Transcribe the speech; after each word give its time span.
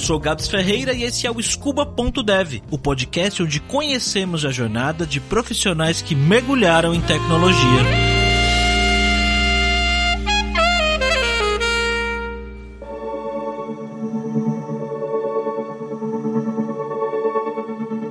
sou 0.00 0.18
Gabs 0.18 0.48
Ferreira 0.48 0.94
e 0.94 1.02
esse 1.04 1.26
é 1.26 1.30
o 1.30 1.40
Scuba.dev, 1.40 2.62
o 2.70 2.78
podcast 2.78 3.42
onde 3.42 3.60
conhecemos 3.60 4.44
a 4.46 4.50
jornada 4.50 5.06
de 5.06 5.20
profissionais 5.20 6.00
que 6.00 6.14
mergulharam 6.14 6.94
em 6.94 7.00
tecnologia. 7.02 8.20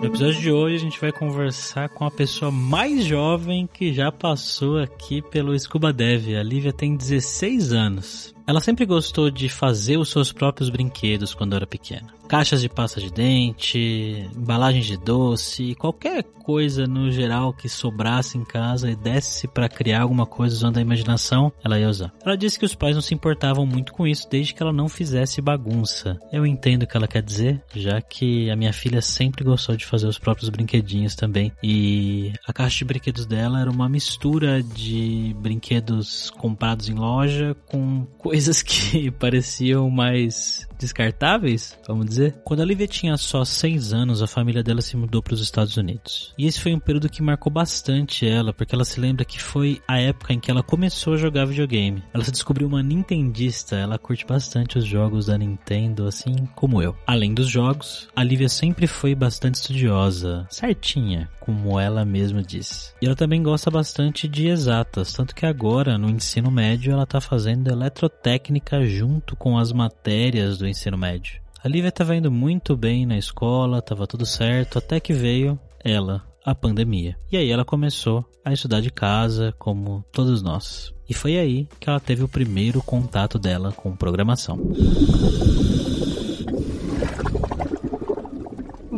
episódio 0.02 0.42
de 0.42 0.52
hoje 0.52 0.76
a 0.76 0.80
gente 0.80 1.00
vai 1.00 1.12
conversar 1.12 1.88
com 1.90 2.04
a 2.04 2.12
pessoa 2.12 2.52
mais 2.52 3.06
jovem 3.06 3.70
que 3.72 3.94
já 3.94 4.12
passou 4.12 4.78
aqui 4.78 5.22
pelo 5.22 5.58
Scuba 5.58 5.94
Dev. 5.94 6.36
A 6.36 6.44
Lívia 6.44 6.74
tem 6.74 6.96
16 6.96 7.72
anos. 7.72 8.36
Ela 8.50 8.60
sempre 8.60 8.84
gostou 8.84 9.30
de 9.30 9.48
fazer 9.48 9.98
os 9.98 10.10
seus 10.10 10.32
próprios 10.32 10.72
brinquedos 10.72 11.36
quando 11.36 11.56
era 11.56 11.68
pequena. 11.68 12.08
Caixas 12.28 12.62
de 12.62 12.70
pasta 12.70 13.00
de 13.00 13.12
dente, 13.12 14.28
embalagens 14.36 14.88
de 14.88 14.98
doce, 14.98 15.76
qualquer 15.76 16.24
coisa 16.24 16.88
no 16.88 17.12
geral 17.12 17.54
que 17.54 17.70
sobrasse 17.70 18.38
em 18.38 18.44
casa 18.44 18.90
e 18.90 18.96
desse 18.96 19.48
para 19.48 19.70
criar 19.70 20.02
alguma 20.02 20.26
coisa 20.26 20.56
usando 20.56 20.78
a 20.78 20.82
imaginação, 20.82 21.52
ela 21.64 21.80
ia 21.80 21.88
usar. 21.88 22.12
Ela 22.26 22.36
disse 22.36 22.58
que 22.58 22.66
os 22.66 22.74
pais 22.74 22.96
não 22.96 23.02
se 23.04 23.14
importavam 23.14 23.68
muito 23.68 23.94
com 23.94 24.08
isso 24.08 24.28
desde 24.30 24.54
que 24.54 24.62
ela 24.62 24.74
não 24.74 24.90
fizesse 24.90 25.42
bagunça. 25.42 26.20
Eu 26.32 26.46
entendo 26.46 26.84
o 26.84 26.88
que 26.88 26.98
ela 26.98 27.08
quer 27.08 27.22
dizer, 27.22 27.64
já 27.76 28.02
que 28.02 28.50
a 28.50 28.56
minha 28.56 28.74
filha 28.74 29.02
sempre 29.02 29.44
gostou 29.44 29.76
de 29.76 29.86
fazer 29.86 30.08
os 30.08 30.18
próprios 30.18 30.50
brinquedinhos 30.50 31.14
também. 31.14 31.52
E 31.64 32.34
a 32.48 32.54
caixa 32.54 32.80
de 32.80 32.86
brinquedos 32.86 33.28
dela 33.28 33.62
era 33.62 33.70
uma 33.70 33.90
mistura 33.90 34.64
de 34.64 35.36
brinquedos 35.40 36.32
comprados 36.32 36.90
em 36.90 36.96
loja 36.96 37.56
com 37.68 38.06
coisas 38.18 38.39
coisas 38.40 38.62
que 38.62 39.12
pareciam 39.20 39.90
mais 39.90 40.69
descartáveis, 40.80 41.78
vamos 41.88 42.06
dizer. 42.06 42.40
Quando 42.44 42.62
a 42.62 42.66
Lívia 42.66 42.88
tinha 42.88 43.18
só 43.18 43.44
6 43.44 43.94
anos, 43.94 44.22
a 44.22 44.28
família 44.28 44.64
dela 44.64 44.82
se 44.82 44.96
mudou 44.96 45.22
para 45.22 45.34
os 45.34 45.42
Estados 45.42 45.78
Unidos. 45.78 46.34
E 46.38 46.48
esse 46.48 46.60
foi 46.60 46.74
um 46.74 46.80
período 46.80 47.10
que 47.10 47.22
marcou 47.22 47.52
bastante 47.52 48.28
ela, 48.28 48.54
porque 48.54 48.74
ela 48.74 48.86
se 48.86 49.00
lembra 49.00 49.26
que 49.26 49.42
foi 49.42 49.82
a 49.88 50.00
época 50.00 50.34
em 50.34 50.40
que 50.40 50.50
ela 50.50 50.64
começou 50.64 51.14
a 51.14 51.18
jogar 51.18 51.46
videogame. 51.46 52.04
Ela 52.14 52.24
se 52.24 52.32
descobriu 52.32 52.68
uma 52.68 52.82
nintendista, 52.82 53.76
ela 53.76 53.98
curte 53.98 54.26
bastante 54.26 54.78
os 54.78 54.86
jogos 54.86 55.26
da 55.28 55.38
Nintendo, 55.38 56.08
assim 56.08 56.48
como 56.56 56.82
eu. 56.82 56.96
Além 57.06 57.34
dos 57.34 57.48
jogos, 57.48 58.08
a 58.16 58.24
Lívia 58.24 58.50
sempre 58.50 58.88
foi 58.88 59.14
bastante 59.14 59.56
estudiosa, 59.56 60.48
certinha, 60.50 61.30
como 61.40 61.80
ela 61.80 62.06
mesma 62.06 62.42
disse. 62.42 62.94
E 63.02 63.06
ela 63.06 63.16
também 63.16 63.42
gosta 63.42 63.70
bastante 63.70 64.28
de 64.28 64.48
exatas, 64.48 65.14
tanto 65.14 65.36
que 65.36 65.46
agora, 65.46 65.98
no 65.98 66.10
ensino 66.10 66.52
médio, 66.52 66.94
ela 66.94 67.04
está 67.04 67.20
fazendo 67.20 67.70
eletrotécnica 67.70 68.86
junto 68.86 69.36
com 69.36 69.58
as 69.58 69.72
matérias 69.72 70.58
do 70.58 70.68
ensino 70.70 70.98
médio. 70.98 71.42
A 71.64 71.68
Lívia 71.68 71.90
estava 71.90 72.16
indo 72.16 72.32
muito 72.32 72.78
bem 72.78 73.06
na 73.06 73.18
escola, 73.18 73.80
estava 73.80 74.08
tudo 74.08 74.26
certo, 74.26 74.78
até 74.78 75.00
que 75.00 75.12
veio 75.12 75.60
ela, 75.84 76.24
a 76.46 76.56
pandemia. 76.56 77.18
E 77.32 77.36
aí 77.36 77.50
ela 77.52 77.66
começou 77.66 78.26
a 78.46 78.54
estudar 78.54 78.80
de 78.80 78.90
casa, 78.90 79.54
como 79.60 80.04
todos 80.12 80.42
nós. 80.42 80.94
E 81.10 81.14
foi 81.14 81.38
aí 81.38 81.68
que 81.80 81.90
ela 81.90 82.00
teve 82.00 82.24
o 82.24 82.30
primeiro 82.30 82.82
contato 82.82 83.38
dela 83.38 83.72
com 83.72 83.96
programação. 83.96 84.58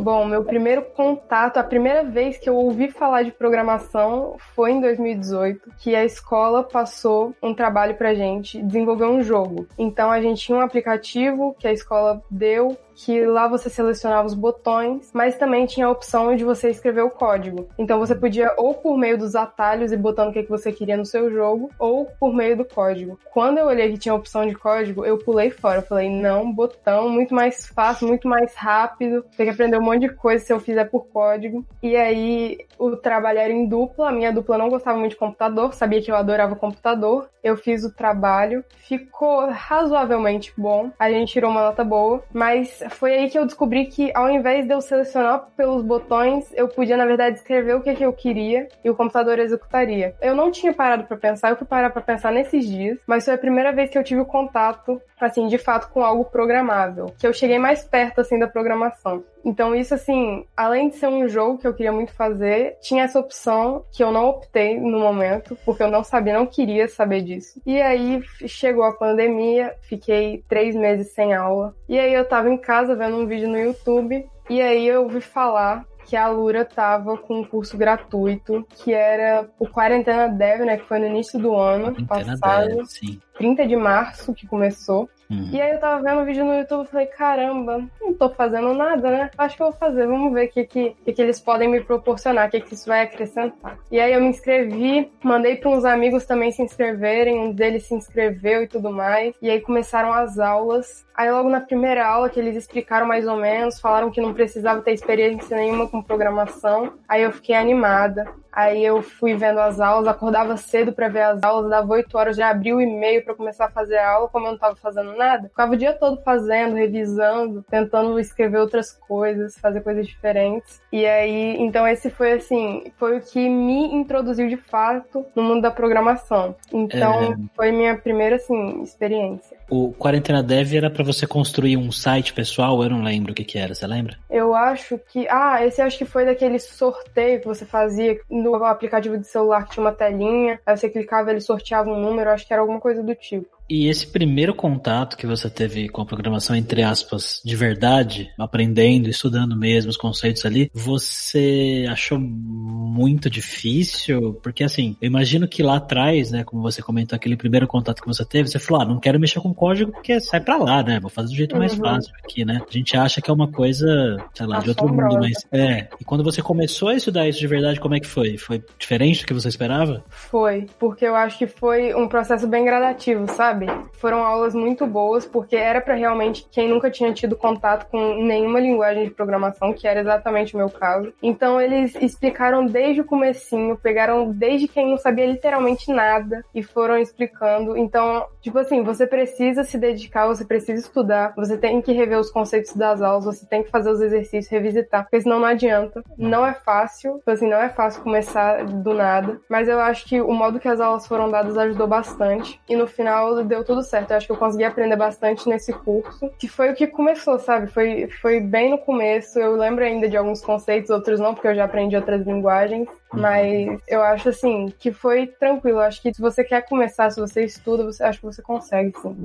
Bom, 0.02 0.24
meu 0.24 0.42
primeiro 0.42 0.82
contato, 0.82 1.58
a 1.58 1.62
primeira 1.62 2.02
vez 2.02 2.36
que 2.36 2.50
eu 2.50 2.56
ouvi 2.56 2.90
falar 2.90 3.22
de 3.22 3.30
programação 3.30 4.34
foi 4.52 4.72
em 4.72 4.80
2018, 4.80 5.70
que 5.78 5.94
a 5.94 6.04
escola 6.04 6.64
passou 6.64 7.32
um 7.40 7.54
trabalho 7.54 7.94
pra 7.94 8.12
gente 8.12 8.60
desenvolver 8.60 9.04
um 9.04 9.22
jogo. 9.22 9.68
Então 9.78 10.10
a 10.10 10.20
gente 10.20 10.42
tinha 10.42 10.58
um 10.58 10.60
aplicativo 10.60 11.54
que 11.56 11.68
a 11.68 11.72
escola 11.72 12.20
deu 12.28 12.76
que 12.94 13.24
lá 13.26 13.48
você 13.48 13.68
selecionava 13.68 14.26
os 14.26 14.34
botões, 14.34 15.10
mas 15.12 15.36
também 15.36 15.66
tinha 15.66 15.86
a 15.86 15.90
opção 15.90 16.34
de 16.36 16.44
você 16.44 16.70
escrever 16.70 17.02
o 17.02 17.10
código. 17.10 17.68
Então 17.78 17.98
você 17.98 18.14
podia 18.14 18.52
ou 18.56 18.74
por 18.74 18.96
meio 18.96 19.18
dos 19.18 19.34
atalhos 19.34 19.92
e 19.92 19.96
botando 19.96 20.30
o 20.30 20.32
que 20.32 20.42
você 20.42 20.72
queria 20.72 20.96
no 20.96 21.06
seu 21.06 21.30
jogo, 21.30 21.70
ou 21.78 22.06
por 22.18 22.34
meio 22.34 22.56
do 22.56 22.64
código. 22.64 23.18
Quando 23.32 23.58
eu 23.58 23.66
olhei 23.66 23.92
que 23.92 23.98
tinha 23.98 24.12
a 24.12 24.16
opção 24.16 24.46
de 24.46 24.54
código, 24.54 25.04
eu 25.04 25.18
pulei 25.18 25.50
fora. 25.50 25.78
Eu 25.78 25.82
falei, 25.82 26.10
não, 26.10 26.52
botão, 26.52 27.08
muito 27.08 27.34
mais 27.34 27.66
fácil, 27.66 28.08
muito 28.08 28.28
mais 28.28 28.54
rápido. 28.54 29.24
Tem 29.36 29.46
que 29.46 29.52
aprender 29.52 29.78
um 29.78 29.82
monte 29.82 30.00
de 30.00 30.08
coisa 30.10 30.44
se 30.44 30.52
eu 30.52 30.60
fizer 30.60 30.84
por 30.86 31.06
código. 31.06 31.64
E 31.82 31.96
aí 31.96 32.58
o 32.78 32.96
trabalho 32.96 33.38
era 33.38 33.52
em 33.52 33.66
dupla. 33.66 34.08
A 34.08 34.12
minha 34.12 34.32
dupla 34.32 34.58
não 34.58 34.68
gostava 34.68 34.98
muito 34.98 35.12
de 35.12 35.18
computador, 35.18 35.72
sabia 35.74 36.02
que 36.02 36.10
eu 36.10 36.16
adorava 36.16 36.56
computador. 36.56 37.28
Eu 37.42 37.56
fiz 37.56 37.84
o 37.84 37.92
trabalho, 37.92 38.64
ficou 38.76 39.48
razoavelmente 39.50 40.52
bom. 40.56 40.90
A 40.98 41.10
gente 41.10 41.32
tirou 41.32 41.50
uma 41.50 41.62
nota 41.62 41.82
boa, 41.82 42.22
mas 42.32 42.82
foi 42.94 43.14
aí 43.14 43.30
que 43.30 43.38
eu 43.38 43.44
descobri 43.44 43.86
que 43.86 44.10
ao 44.14 44.30
invés 44.30 44.66
de 44.66 44.72
eu 44.72 44.80
selecionar 44.80 45.46
pelos 45.56 45.82
botões, 45.82 46.52
eu 46.54 46.68
podia 46.68 46.96
na 46.96 47.06
verdade 47.06 47.36
escrever 47.38 47.74
o 47.74 47.80
que, 47.80 47.94
que 47.94 48.04
eu 48.04 48.12
queria 48.12 48.68
e 48.84 48.90
o 48.90 48.94
computador 48.94 49.38
executaria. 49.38 50.14
Eu 50.20 50.34
não 50.34 50.50
tinha 50.50 50.72
parado 50.72 51.04
para 51.04 51.16
pensar, 51.16 51.50
eu 51.50 51.56
fui 51.56 51.66
parar 51.66 51.90
para 51.90 52.02
pensar 52.02 52.32
nesses 52.32 52.66
dias, 52.66 52.98
mas 53.06 53.24
foi 53.24 53.34
a 53.34 53.38
primeira 53.38 53.72
vez 53.72 53.90
que 53.90 53.98
eu 53.98 54.04
tive 54.04 54.24
contato, 54.24 55.00
assim, 55.20 55.46
de 55.48 55.58
fato 55.58 55.88
com 55.90 56.04
algo 56.04 56.24
programável, 56.24 57.12
que 57.18 57.26
eu 57.26 57.32
cheguei 57.32 57.58
mais 57.58 57.84
perto 57.84 58.20
assim 58.20 58.38
da 58.38 58.46
programação. 58.46 59.24
Então 59.44 59.74
isso 59.74 59.94
assim, 59.94 60.44
além 60.56 60.88
de 60.88 60.96
ser 60.96 61.08
um 61.08 61.28
jogo 61.28 61.58
que 61.58 61.66
eu 61.66 61.74
queria 61.74 61.92
muito 61.92 62.12
fazer, 62.12 62.76
tinha 62.80 63.04
essa 63.04 63.18
opção 63.18 63.84
que 63.92 64.02
eu 64.02 64.12
não 64.12 64.28
optei 64.28 64.78
no 64.78 65.00
momento, 65.00 65.56
porque 65.64 65.82
eu 65.82 65.90
não 65.90 66.04
sabia, 66.04 66.38
não 66.38 66.46
queria 66.46 66.88
saber 66.88 67.22
disso. 67.22 67.60
E 67.66 67.80
aí 67.80 68.22
chegou 68.46 68.84
a 68.84 68.92
pandemia, 68.92 69.74
fiquei 69.82 70.44
três 70.48 70.74
meses 70.74 71.12
sem 71.12 71.34
aula. 71.34 71.74
E 71.88 71.98
aí 71.98 72.12
eu 72.12 72.26
tava 72.26 72.48
em 72.50 72.58
casa 72.58 72.94
vendo 72.94 73.16
um 73.16 73.26
vídeo 73.26 73.48
no 73.48 73.58
YouTube 73.58 74.26
e 74.48 74.60
aí 74.60 74.86
eu 74.86 75.02
ouvi 75.02 75.20
falar 75.20 75.84
que 76.04 76.16
a 76.16 76.28
Lura 76.28 76.64
tava 76.64 77.16
com 77.16 77.40
um 77.40 77.44
curso 77.44 77.76
gratuito, 77.76 78.66
que 78.68 78.92
era 78.92 79.48
o 79.58 79.66
Quarentena 79.66 80.28
Dev, 80.28 80.62
né, 80.62 80.76
que 80.76 80.86
foi 80.86 80.98
no 80.98 81.06
início 81.06 81.38
do 81.38 81.56
ano 81.56 81.94
Quarentena 82.06 82.38
passado. 82.38 82.68
Dev, 82.68 82.86
sim. 82.86 83.20
30 83.38 83.66
de 83.66 83.76
março 83.76 84.34
que 84.34 84.46
começou. 84.46 85.08
Uhum. 85.32 85.48
E 85.50 85.60
aí 85.60 85.72
eu 85.72 85.80
tava 85.80 86.02
vendo 86.02 86.20
um 86.20 86.24
vídeo 86.24 86.44
no 86.44 86.54
YouTube 86.54 86.84
e 86.84 86.90
falei, 86.90 87.06
caramba, 87.06 87.82
não 88.00 88.12
tô 88.12 88.28
fazendo 88.28 88.74
nada, 88.74 89.10
né? 89.10 89.30
Acho 89.38 89.56
que 89.56 89.62
eu 89.62 89.70
vou 89.70 89.78
fazer, 89.78 90.06
vamos 90.06 90.32
ver 90.32 90.46
o 90.46 90.50
que, 90.50 90.64
que, 90.64 90.96
que, 91.04 91.12
que 91.12 91.22
eles 91.22 91.40
podem 91.40 91.68
me 91.68 91.82
proporcionar, 91.82 92.48
o 92.48 92.50
que, 92.50 92.60
que 92.60 92.74
isso 92.74 92.86
vai 92.86 93.02
acrescentar. 93.02 93.78
E 93.90 93.98
aí 93.98 94.12
eu 94.12 94.20
me 94.20 94.28
inscrevi, 94.28 95.10
mandei 95.22 95.56
para 95.56 95.70
uns 95.70 95.84
amigos 95.84 96.26
também 96.26 96.50
se 96.52 96.62
inscreverem, 96.62 97.38
um 97.38 97.52
deles 97.52 97.84
se 97.84 97.94
inscreveu 97.94 98.62
e 98.62 98.68
tudo 98.68 98.90
mais. 98.90 99.34
E 99.40 99.50
aí 99.50 99.60
começaram 99.60 100.12
as 100.12 100.38
aulas. 100.38 101.06
Aí 101.14 101.30
logo 101.30 101.48
na 101.48 101.60
primeira 101.60 102.06
aula 102.06 102.28
que 102.28 102.40
eles 102.40 102.56
explicaram 102.56 103.06
mais 103.06 103.26
ou 103.26 103.36
menos, 103.36 103.80
falaram 103.80 104.10
que 104.10 104.20
não 104.20 104.32
precisava 104.32 104.80
ter 104.82 104.92
experiência 104.92 105.56
nenhuma 105.56 105.88
com 105.88 106.02
programação. 106.02 106.94
Aí 107.08 107.22
eu 107.22 107.32
fiquei 107.32 107.54
animada. 107.54 108.26
Aí 108.52 108.84
eu 108.84 109.00
fui 109.00 109.34
vendo 109.34 109.60
as 109.60 109.80
aulas, 109.80 110.06
acordava 110.06 110.58
cedo 110.58 110.92
para 110.92 111.08
ver 111.08 111.22
as 111.22 111.42
aulas, 111.42 111.70
dava 111.70 111.90
8 111.90 112.18
horas, 112.18 112.36
já 112.36 112.50
abri 112.50 112.74
o 112.74 112.82
e-mail 112.82 113.24
para 113.24 113.34
começar 113.34 113.64
a 113.64 113.70
fazer 113.70 113.96
a 113.96 114.10
aula, 114.10 114.28
como 114.28 114.46
eu 114.46 114.52
não 114.52 114.58
tava 114.58 114.76
fazendo 114.76 115.16
nada. 115.16 115.48
Ficava 115.48 115.72
o 115.72 115.76
dia 115.76 115.94
todo 115.94 116.20
fazendo, 116.20 116.74
revisando, 116.74 117.64
tentando 117.70 118.20
escrever 118.20 118.58
outras 118.58 118.92
coisas, 118.92 119.58
fazer 119.58 119.80
coisas 119.80 120.06
diferentes. 120.06 120.82
E 120.92 121.06
aí, 121.06 121.56
então 121.60 121.88
esse 121.88 122.10
foi 122.10 122.32
assim, 122.32 122.92
foi 122.98 123.16
o 123.16 123.22
que 123.22 123.48
me 123.48 123.94
introduziu 123.94 124.46
de 124.46 124.58
fato 124.58 125.24
no 125.34 125.42
mundo 125.42 125.62
da 125.62 125.70
programação. 125.70 126.54
Então, 126.70 127.22
é... 127.22 127.36
foi 127.56 127.72
minha 127.72 127.96
primeira 127.96 128.36
assim 128.36 128.82
experiência. 128.82 129.56
O 129.70 129.94
Quarentena 129.94 130.42
Dev 130.42 130.74
era 130.74 130.90
para 131.02 131.12
você 131.12 131.26
construir 131.26 131.76
um 131.76 131.90
site 131.90 132.32
pessoal, 132.32 132.82
eu 132.82 132.90
não 132.90 133.02
lembro 133.02 133.32
o 133.32 133.34
que 133.34 133.44
que 133.44 133.58
era, 133.58 133.74
você 133.74 133.86
lembra? 133.86 134.16
Eu 134.30 134.54
acho 134.54 134.98
que, 134.98 135.26
ah, 135.28 135.64
esse 135.64 135.82
acho 135.82 135.98
que 135.98 136.04
foi 136.04 136.24
daquele 136.24 136.58
sorteio 136.58 137.40
que 137.40 137.46
você 137.46 137.64
fazia 137.64 138.18
no 138.30 138.54
aplicativo 138.64 139.18
de 139.18 139.26
celular 139.26 139.64
que 139.64 139.72
tinha 139.72 139.84
uma 139.84 139.92
telinha, 139.92 140.60
aí 140.64 140.76
você 140.76 140.88
clicava, 140.88 141.30
ele 141.30 141.40
sorteava 141.40 141.90
um 141.90 141.98
número, 141.98 142.30
acho 142.30 142.46
que 142.46 142.52
era 142.52 142.62
alguma 142.62 142.80
coisa 142.80 143.02
do 143.02 143.14
tipo. 143.14 143.48
E 143.68 143.88
esse 143.88 144.06
primeiro 144.06 144.54
contato 144.54 145.16
que 145.16 145.26
você 145.26 145.48
teve 145.48 145.88
com 145.88 146.02
a 146.02 146.06
programação, 146.06 146.54
entre 146.54 146.82
aspas, 146.82 147.40
de 147.44 147.56
verdade, 147.56 148.30
aprendendo, 148.38 149.08
estudando 149.08 149.56
mesmo 149.56 149.90
os 149.90 149.96
conceitos 149.96 150.44
ali, 150.44 150.70
você 150.74 151.86
achou 151.88 152.18
muito 152.18 153.30
difícil? 153.30 154.34
Porque 154.42 154.64
assim, 154.64 154.96
eu 155.00 155.06
imagino 155.06 155.48
que 155.48 155.62
lá 155.62 155.76
atrás, 155.76 156.30
né, 156.30 156.44
como 156.44 156.62
você 156.62 156.82
comentou, 156.82 157.16
aquele 157.16 157.36
primeiro 157.36 157.66
contato 157.66 158.02
que 158.02 158.08
você 158.08 158.24
teve, 158.24 158.48
você 158.48 158.58
falou, 158.58 158.82
ah, 158.82 158.84
não 158.84 159.00
quero 159.00 159.18
mexer 159.18 159.40
com 159.40 159.54
código 159.54 159.92
porque 159.92 160.20
sai 160.20 160.40
pra 160.40 160.56
lá, 160.56 160.82
né? 160.82 161.00
Vou 161.00 161.10
fazer 161.10 161.28
do 161.28 161.36
jeito 161.36 161.56
mais 161.56 161.72
uhum. 161.72 161.80
fácil 161.80 162.12
aqui, 162.22 162.44
né? 162.44 162.60
A 162.68 162.72
gente 162.72 162.96
acha 162.96 163.20
que 163.20 163.30
é 163.30 163.34
uma 163.34 163.48
coisa, 163.48 164.16
sei 164.34 164.46
lá, 164.46 164.58
de 164.60 164.68
outro 164.68 164.88
mundo, 164.88 165.18
mas 165.20 165.46
é. 165.52 165.88
E 166.00 166.04
quando 166.04 166.24
você 166.24 166.42
começou 166.42 166.88
a 166.88 166.94
estudar 166.94 167.28
isso 167.28 167.38
de 167.38 167.46
verdade, 167.46 167.80
como 167.80 167.94
é 167.94 168.00
que 168.00 168.06
foi? 168.06 168.36
Foi 168.36 168.62
diferente 168.78 169.22
do 169.22 169.26
que 169.26 169.34
você 169.34 169.48
esperava? 169.48 170.04
Foi, 170.08 170.66
porque 170.78 171.04
eu 171.04 171.14
acho 171.14 171.38
que 171.38 171.46
foi 171.46 171.94
um 171.94 172.08
processo 172.08 172.46
bem 172.46 172.64
gradativo, 172.64 173.26
sabe? 173.32 173.51
Sabe? 173.52 173.66
Foram 173.94 174.24
aulas 174.24 174.54
muito 174.54 174.86
boas, 174.86 175.26
porque 175.26 175.54
era 175.54 175.80
para 175.80 175.94
realmente 175.94 176.46
quem 176.50 176.68
nunca 176.68 176.90
tinha 176.90 177.12
tido 177.12 177.36
contato 177.36 177.88
com 177.90 178.24
nenhuma 178.24 178.58
linguagem 178.58 179.04
de 179.04 179.10
programação, 179.10 179.72
que 179.72 179.86
era 179.86 180.00
exatamente 180.00 180.54
o 180.54 180.56
meu 180.56 180.70
caso. 180.70 181.12
Então 181.22 181.60
eles 181.60 181.94
explicaram 181.96 182.64
desde 182.66 183.02
o 183.02 183.04
comecinho, 183.04 183.76
pegaram 183.76 184.30
desde 184.30 184.66
quem 184.66 184.90
não 184.90 184.96
sabia 184.96 185.26
literalmente 185.26 185.92
nada 185.92 186.44
e 186.54 186.62
foram 186.62 186.98
explicando. 186.98 187.76
Então, 187.76 188.26
tipo 188.40 188.58
assim, 188.58 188.82
você 188.82 189.06
precisa 189.06 189.62
se 189.64 189.78
dedicar, 189.78 190.26
você 190.26 190.44
precisa 190.44 190.80
estudar, 190.80 191.34
você 191.36 191.56
tem 191.56 191.80
que 191.80 191.92
rever 191.92 192.18
os 192.18 192.30
conceitos 192.30 192.74
das 192.74 193.02
aulas, 193.02 193.24
você 193.24 193.46
tem 193.46 193.62
que 193.62 193.70
fazer 193.70 193.90
os 193.90 194.00
exercícios, 194.00 194.48
revisitar, 194.48 195.02
porque 195.02 195.20
senão 195.20 195.38
não 195.38 195.46
adianta. 195.46 196.02
Não 196.16 196.46
é 196.46 196.54
fácil, 196.54 197.18
tipo 197.18 197.30
assim, 197.30 197.48
não 197.48 197.58
é 197.58 197.68
fácil 197.68 198.02
começar 198.02 198.64
do 198.64 198.94
nada, 198.94 199.40
mas 199.48 199.68
eu 199.68 199.78
acho 199.80 200.06
que 200.06 200.20
o 200.20 200.32
modo 200.32 200.58
que 200.58 200.68
as 200.68 200.80
aulas 200.80 201.06
foram 201.06 201.30
dadas 201.30 201.58
ajudou 201.58 201.86
bastante 201.86 202.60
e 202.68 202.74
no 202.74 202.86
final 202.86 203.41
deu 203.44 203.64
tudo 203.64 203.82
certo. 203.82 204.10
Eu 204.10 204.16
acho 204.16 204.26
que 204.26 204.32
eu 204.32 204.36
consegui 204.36 204.64
aprender 204.64 204.96
bastante 204.96 205.48
nesse 205.48 205.72
curso, 205.72 206.30
que 206.38 206.48
foi 206.48 206.70
o 206.70 206.74
que 206.74 206.86
começou, 206.86 207.38
sabe? 207.38 207.66
Foi, 207.68 208.08
foi 208.20 208.40
bem 208.40 208.70
no 208.70 208.78
começo. 208.78 209.38
Eu 209.38 209.56
lembro 209.56 209.84
ainda 209.84 210.08
de 210.08 210.16
alguns 210.16 210.40
conceitos, 210.40 210.90
outros 210.90 211.20
não, 211.20 211.34
porque 211.34 211.48
eu 211.48 211.54
já 211.54 211.64
aprendi 211.64 211.96
outras 211.96 212.26
linguagens. 212.26 212.88
Mas 213.12 213.80
eu 213.86 214.02
acho 214.02 214.30
assim 214.30 214.72
que 214.78 214.90
foi 214.92 215.26
tranquilo. 215.26 215.78
Eu 215.78 215.82
acho 215.82 216.00
que 216.00 216.12
se 216.14 216.20
você 216.20 216.42
quer 216.42 216.62
começar, 216.62 217.10
se 217.10 217.20
você 217.20 217.44
estuda, 217.44 217.84
você 217.84 218.02
acho 218.02 218.18
que 218.20 218.26
você 218.26 218.42
consegue, 218.42 218.92
sim. 219.00 219.16